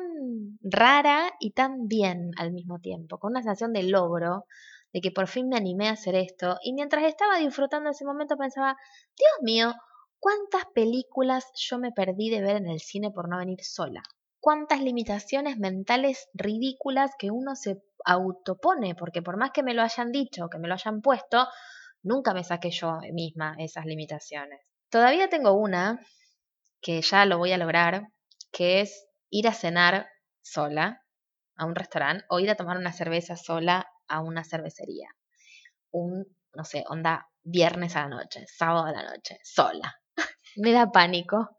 rara 0.63 1.33
y 1.41 1.51
tan 1.53 1.89
bien 1.89 2.31
al 2.37 2.53
mismo 2.53 2.79
tiempo, 2.79 3.19
con 3.19 3.33
una 3.33 3.43
sensación 3.43 3.73
de 3.73 3.83
logro, 3.83 4.45
de 4.93 5.01
que 5.01 5.11
por 5.11 5.27
fin 5.27 5.49
me 5.49 5.57
animé 5.57 5.89
a 5.89 5.93
hacer 5.93 6.15
esto. 6.15 6.59
Y 6.63 6.75
mientras 6.75 7.05
estaba 7.05 7.39
disfrutando 7.39 7.91
ese 7.91 8.05
momento 8.05 8.37
pensaba, 8.37 8.77
Dios 9.17 9.43
mío, 9.43 9.75
¿cuántas 10.21 10.65
películas 10.75 11.47
yo 11.57 11.79
me 11.81 11.91
perdí 11.91 12.31
de 12.31 12.41
ver 12.41 12.57
en 12.57 12.69
el 12.69 12.79
cine 12.79 13.11
por 13.11 13.29
no 13.29 13.39
venir 13.39 13.65
sola? 13.65 14.03
Cuántas 14.41 14.81
limitaciones 14.81 15.59
mentales 15.59 16.29
ridículas 16.35 17.13
que 17.19 17.31
uno 17.31 17.57
se 17.57 17.83
autopone, 18.05 18.95
porque 18.95 19.23
por 19.23 19.37
más 19.37 19.51
que 19.53 19.63
me 19.63 19.75
lo 19.75 19.83
hayan 19.83 20.13
dicho, 20.13 20.49
que 20.49 20.59
me 20.59 20.69
lo 20.69 20.75
hayan 20.75 21.01
puesto, 21.03 21.49
Nunca 22.03 22.33
me 22.33 22.45
saqué 22.45 22.71
yo 22.71 22.99
misma 23.13 23.57
esas 23.59 23.85
limitaciones. 23.85 24.61
Todavía 24.89 25.29
tengo 25.29 25.53
una 25.53 26.01
que 26.81 27.03
ya 27.03 27.27
lo 27.27 27.39
voy 27.39 27.53
a 27.53 27.59
lograr, 27.59 28.09
que 28.53 28.81
es 28.81 29.07
ir 29.31 29.49
a 29.49 29.53
cenar 29.53 30.09
sola 30.41 31.03
a 31.57 31.67
un 31.67 31.75
restaurante 31.75 32.25
o 32.29 32.39
ir 32.39 32.51
a 32.51 32.55
tomar 32.55 32.79
una 32.79 32.93
cerveza 32.93 33.37
sola 33.37 33.87
a 34.07 34.21
una 34.21 34.45
cervecería. 34.45 35.09
Un, 35.91 36.25
no 36.55 36.65
sé, 36.65 36.85
onda 36.89 37.29
viernes 37.43 37.97
a 37.97 38.03
la 38.03 38.09
noche, 38.09 38.47
sábado 38.47 38.87
a 38.87 38.93
la 38.93 39.03
noche, 39.03 39.39
sola. 39.43 40.01
me 40.57 40.73
da 40.73 40.91
pánico. 40.93 41.51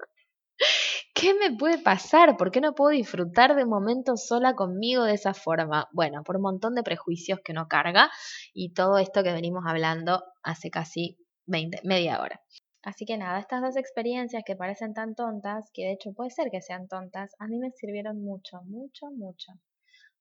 ¿Qué 1.19 1.33
me 1.33 1.53
puede 1.57 1.77
pasar? 1.79 2.37
¿Por 2.37 2.49
qué 2.49 2.61
no 2.61 2.73
puedo 2.73 2.91
disfrutar 2.91 3.53
de 3.53 3.65
momentos 3.65 4.25
sola 4.25 4.55
conmigo 4.55 5.03
de 5.03 5.15
esa 5.15 5.33
forma? 5.33 5.89
Bueno, 5.91 6.23
por 6.23 6.37
un 6.37 6.43
montón 6.43 6.75
de 6.75 6.83
prejuicios 6.83 7.41
que 7.43 7.51
no 7.51 7.67
carga 7.67 8.09
y 8.53 8.71
todo 8.73 8.97
esto 8.97 9.21
que 9.21 9.33
venimos 9.33 9.65
hablando 9.67 10.23
hace 10.43 10.69
casi 10.69 11.17
20, 11.45 11.81
media 11.83 12.21
hora. 12.21 12.41
Así 12.83 13.03
que 13.03 13.17
nada, 13.17 13.37
estas 13.37 13.61
dos 13.61 13.75
experiencias 13.75 14.43
que 14.45 14.55
parecen 14.55 14.93
tan 14.93 15.13
tontas, 15.13 15.69
que 15.73 15.83
de 15.83 15.91
hecho 15.91 16.13
puede 16.13 16.29
ser 16.29 16.49
que 16.51 16.61
sean 16.61 16.87
tontas, 16.87 17.35
a 17.37 17.47
mí 17.47 17.59
me 17.59 17.71
sirvieron 17.71 18.23
mucho, 18.23 18.61
mucho, 18.63 19.07
mucho. 19.11 19.51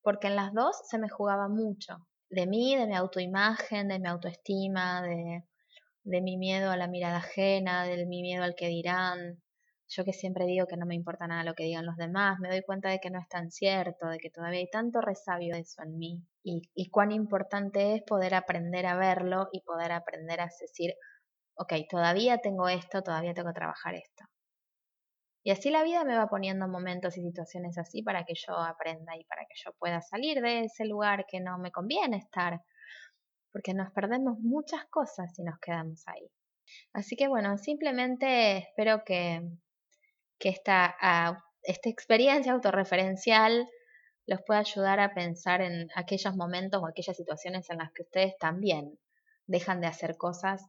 Porque 0.02 0.26
en 0.26 0.34
las 0.34 0.52
dos 0.52 0.80
se 0.90 0.98
me 0.98 1.08
jugaba 1.08 1.48
mucho. 1.48 2.08
De 2.28 2.48
mí, 2.48 2.74
de 2.74 2.88
mi 2.88 2.96
autoimagen, 2.96 3.86
de 3.86 4.00
mi 4.00 4.08
autoestima, 4.08 5.02
de 5.02 6.20
mi 6.22 6.36
miedo 6.38 6.72
a 6.72 6.76
la 6.76 6.88
mirada 6.88 7.18
ajena, 7.18 7.84
de 7.84 8.04
mi 8.04 8.20
miedo 8.20 8.42
al 8.42 8.56
que 8.56 8.66
dirán. 8.66 9.40
Yo 9.88 10.04
que 10.04 10.12
siempre 10.12 10.44
digo 10.46 10.66
que 10.66 10.76
no 10.76 10.84
me 10.86 10.94
importa 10.94 11.26
nada 11.26 11.44
lo 11.44 11.54
que 11.54 11.64
digan 11.64 11.86
los 11.86 11.96
demás, 11.96 12.38
me 12.40 12.48
doy 12.48 12.62
cuenta 12.62 12.90
de 12.90 13.00
que 13.00 13.10
no 13.10 13.18
es 13.18 13.28
tan 13.28 13.50
cierto, 13.50 14.06
de 14.08 14.18
que 14.18 14.30
todavía 14.30 14.60
hay 14.60 14.70
tanto 14.70 15.00
resabio 15.00 15.54
de 15.54 15.60
eso 15.62 15.82
en 15.82 15.98
mí. 15.98 16.22
Y, 16.42 16.62
y 16.74 16.90
cuán 16.90 17.10
importante 17.10 17.94
es 17.94 18.02
poder 18.02 18.34
aprender 18.34 18.86
a 18.86 18.96
verlo 18.96 19.48
y 19.52 19.62
poder 19.62 19.92
aprender 19.92 20.40
a 20.40 20.48
decir, 20.60 20.94
ok, 21.56 21.72
todavía 21.88 22.38
tengo 22.38 22.68
esto, 22.68 23.02
todavía 23.02 23.34
tengo 23.34 23.48
que 23.48 23.54
trabajar 23.54 23.94
esto. 23.94 24.24
Y 25.42 25.50
así 25.50 25.70
la 25.70 25.82
vida 25.82 26.04
me 26.04 26.16
va 26.16 26.28
poniendo 26.28 26.68
momentos 26.68 27.16
y 27.16 27.22
situaciones 27.22 27.78
así 27.78 28.02
para 28.02 28.24
que 28.24 28.34
yo 28.34 28.54
aprenda 28.58 29.16
y 29.16 29.24
para 29.24 29.42
que 29.42 29.54
yo 29.64 29.72
pueda 29.78 30.02
salir 30.02 30.42
de 30.42 30.64
ese 30.64 30.84
lugar 30.84 31.24
que 31.26 31.40
no 31.40 31.58
me 31.58 31.72
conviene 31.72 32.18
estar, 32.18 32.60
porque 33.50 33.72
nos 33.72 33.90
perdemos 33.92 34.38
muchas 34.40 34.84
cosas 34.90 35.34
si 35.34 35.42
nos 35.42 35.58
quedamos 35.58 36.06
ahí. 36.06 36.30
Así 36.92 37.16
que 37.16 37.28
bueno, 37.28 37.56
simplemente 37.56 38.58
espero 38.58 39.04
que, 39.04 39.40
que 40.38 40.48
esta, 40.50 40.96
ah, 41.00 41.44
esta 41.62 41.88
experiencia 41.88 42.52
autorreferencial 42.52 43.68
los 44.26 44.42
pueda 44.42 44.60
ayudar 44.60 45.00
a 45.00 45.14
pensar 45.14 45.62
en 45.62 45.88
aquellos 45.94 46.36
momentos 46.36 46.82
o 46.82 46.86
aquellas 46.86 47.16
situaciones 47.16 47.70
en 47.70 47.78
las 47.78 47.92
que 47.92 48.02
ustedes 48.02 48.36
también 48.38 48.98
dejan 49.46 49.80
de 49.80 49.86
hacer 49.86 50.16
cosas 50.16 50.66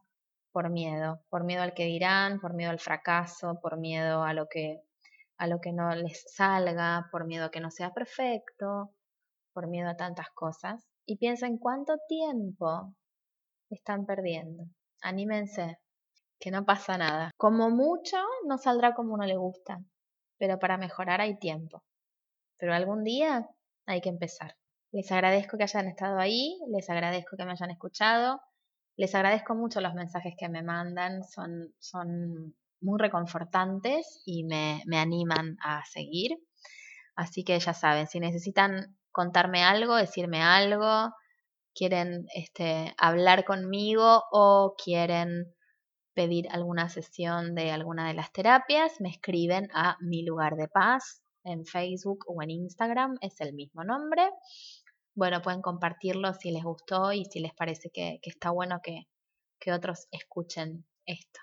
por 0.52 0.70
miedo, 0.70 1.20
por 1.28 1.44
miedo 1.44 1.62
al 1.62 1.74
que 1.74 1.84
dirán, 1.84 2.40
por 2.40 2.54
miedo 2.54 2.70
al 2.70 2.80
fracaso, 2.80 3.60
por 3.60 3.78
miedo 3.78 4.22
a 4.24 4.32
lo 4.34 4.48
que 4.48 4.82
a 5.36 5.46
lo 5.46 5.58
que 5.58 5.72
no 5.72 5.94
les 5.94 6.22
salga, 6.34 7.08
por 7.10 7.26
miedo 7.26 7.46
a 7.46 7.50
que 7.50 7.60
no 7.60 7.70
sea 7.70 7.94
perfecto, 7.94 8.90
por 9.54 9.68
miedo 9.68 9.88
a 9.88 9.96
tantas 9.96 10.28
cosas 10.30 10.86
y 11.06 11.16
piensen 11.16 11.56
cuánto 11.56 11.94
tiempo 12.08 12.94
están 13.70 14.04
perdiendo. 14.06 14.64
Anímense, 15.02 15.78
que 16.40 16.50
no 16.50 16.64
pasa 16.64 16.98
nada. 16.98 17.30
Como 17.36 17.70
mucho 17.70 18.16
no 18.46 18.58
saldrá 18.58 18.94
como 18.94 19.14
uno 19.14 19.26
le 19.26 19.36
gusta, 19.36 19.78
pero 20.38 20.58
para 20.58 20.78
mejorar 20.78 21.20
hay 21.20 21.38
tiempo. 21.38 21.84
Pero 22.58 22.74
algún 22.74 23.04
día 23.04 23.46
hay 23.86 24.00
que 24.00 24.08
empezar. 24.08 24.56
Les 24.90 25.12
agradezco 25.12 25.56
que 25.56 25.64
hayan 25.64 25.86
estado 25.86 26.18
ahí, 26.18 26.58
les 26.72 26.88
agradezco 26.90 27.36
que 27.36 27.44
me 27.44 27.52
hayan 27.52 27.70
escuchado. 27.70 28.40
Les 28.96 29.14
agradezco 29.14 29.54
mucho 29.54 29.80
los 29.80 29.94
mensajes 29.94 30.34
que 30.36 30.48
me 30.48 30.62
mandan, 30.62 31.22
son, 31.22 31.72
son 31.78 32.56
muy 32.80 32.98
reconfortantes 32.98 34.22
y 34.24 34.44
me, 34.44 34.82
me 34.86 34.98
animan 34.98 35.56
a 35.62 35.84
seguir. 35.84 36.32
Así 37.14 37.44
que 37.44 37.58
ya 37.58 37.74
saben, 37.74 38.08
si 38.08 38.18
necesitan 38.18 38.96
contarme 39.12 39.62
algo, 39.62 39.94
decirme 39.96 40.42
algo, 40.42 41.14
quieren 41.74 42.26
este, 42.34 42.94
hablar 42.98 43.44
conmigo 43.44 44.22
o 44.32 44.74
quieren 44.82 45.54
pedir 46.14 46.48
alguna 46.50 46.88
sesión 46.88 47.54
de 47.54 47.70
alguna 47.70 48.08
de 48.08 48.14
las 48.14 48.32
terapias, 48.32 49.00
me 49.00 49.10
escriben 49.10 49.68
a 49.74 49.96
mi 50.00 50.24
lugar 50.24 50.56
de 50.56 50.68
paz 50.68 51.22
en 51.44 51.64
Facebook 51.64 52.24
o 52.26 52.42
en 52.42 52.50
Instagram, 52.50 53.16
es 53.20 53.40
el 53.40 53.54
mismo 53.54 53.84
nombre 53.84 54.30
bueno, 55.14 55.42
pueden 55.42 55.60
compartirlo 55.60 56.32
si 56.34 56.50
les 56.50 56.64
gustó 56.64 57.12
y 57.12 57.24
si 57.24 57.40
les 57.40 57.52
parece 57.54 57.90
que, 57.90 58.20
está 58.22 58.50
bueno 58.50 58.80
que, 58.82 59.06
que 59.58 59.72
otros 59.72 60.08
escuchen 60.10 60.86
esto. 61.06 61.40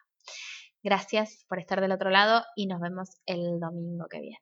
Gracias 0.83 1.45
por 1.47 1.59
estar 1.59 1.81
del 1.81 1.91
otro 1.91 2.09
lado 2.09 2.43
y 2.55 2.67
nos 2.67 2.79
vemos 2.79 3.09
el 3.25 3.59
domingo 3.59 4.07
que 4.09 4.21
viene. 4.21 4.37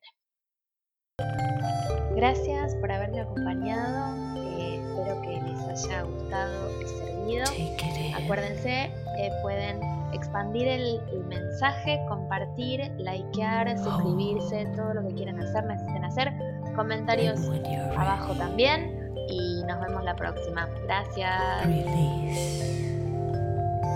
Gracias 2.16 2.76
por 2.76 2.92
haberme 2.92 3.22
acompañado. 3.22 4.16
Eh, 4.38 4.76
espero 4.76 5.22
que 5.22 5.42
les 5.42 5.86
haya 5.86 6.04
gustado 6.04 6.82
y 6.82 6.86
servido. 6.86 7.46
Acuérdense, 8.16 8.86
eh, 9.18 9.32
pueden 9.42 10.05
expandir 10.16 10.68
el, 10.68 11.02
el, 11.12 11.24
mensaje, 11.26 12.00
compartir, 12.08 12.92
likear, 12.98 13.78
suscribirse, 13.78 14.66
todo 14.76 14.94
lo 14.94 15.08
que 15.08 15.14
quieran 15.16 15.40
hacer, 15.40 15.64
necesiten 15.66 16.06
hacer. 16.06 16.34
Comentarios 16.76 17.40
abajo 17.98 18.34
también 18.34 19.14
y 19.30 19.64
nos 19.64 19.80
vemos 19.82 20.04
la 20.04 20.16
próxima. 20.16 20.68
Gracias. 20.84 21.66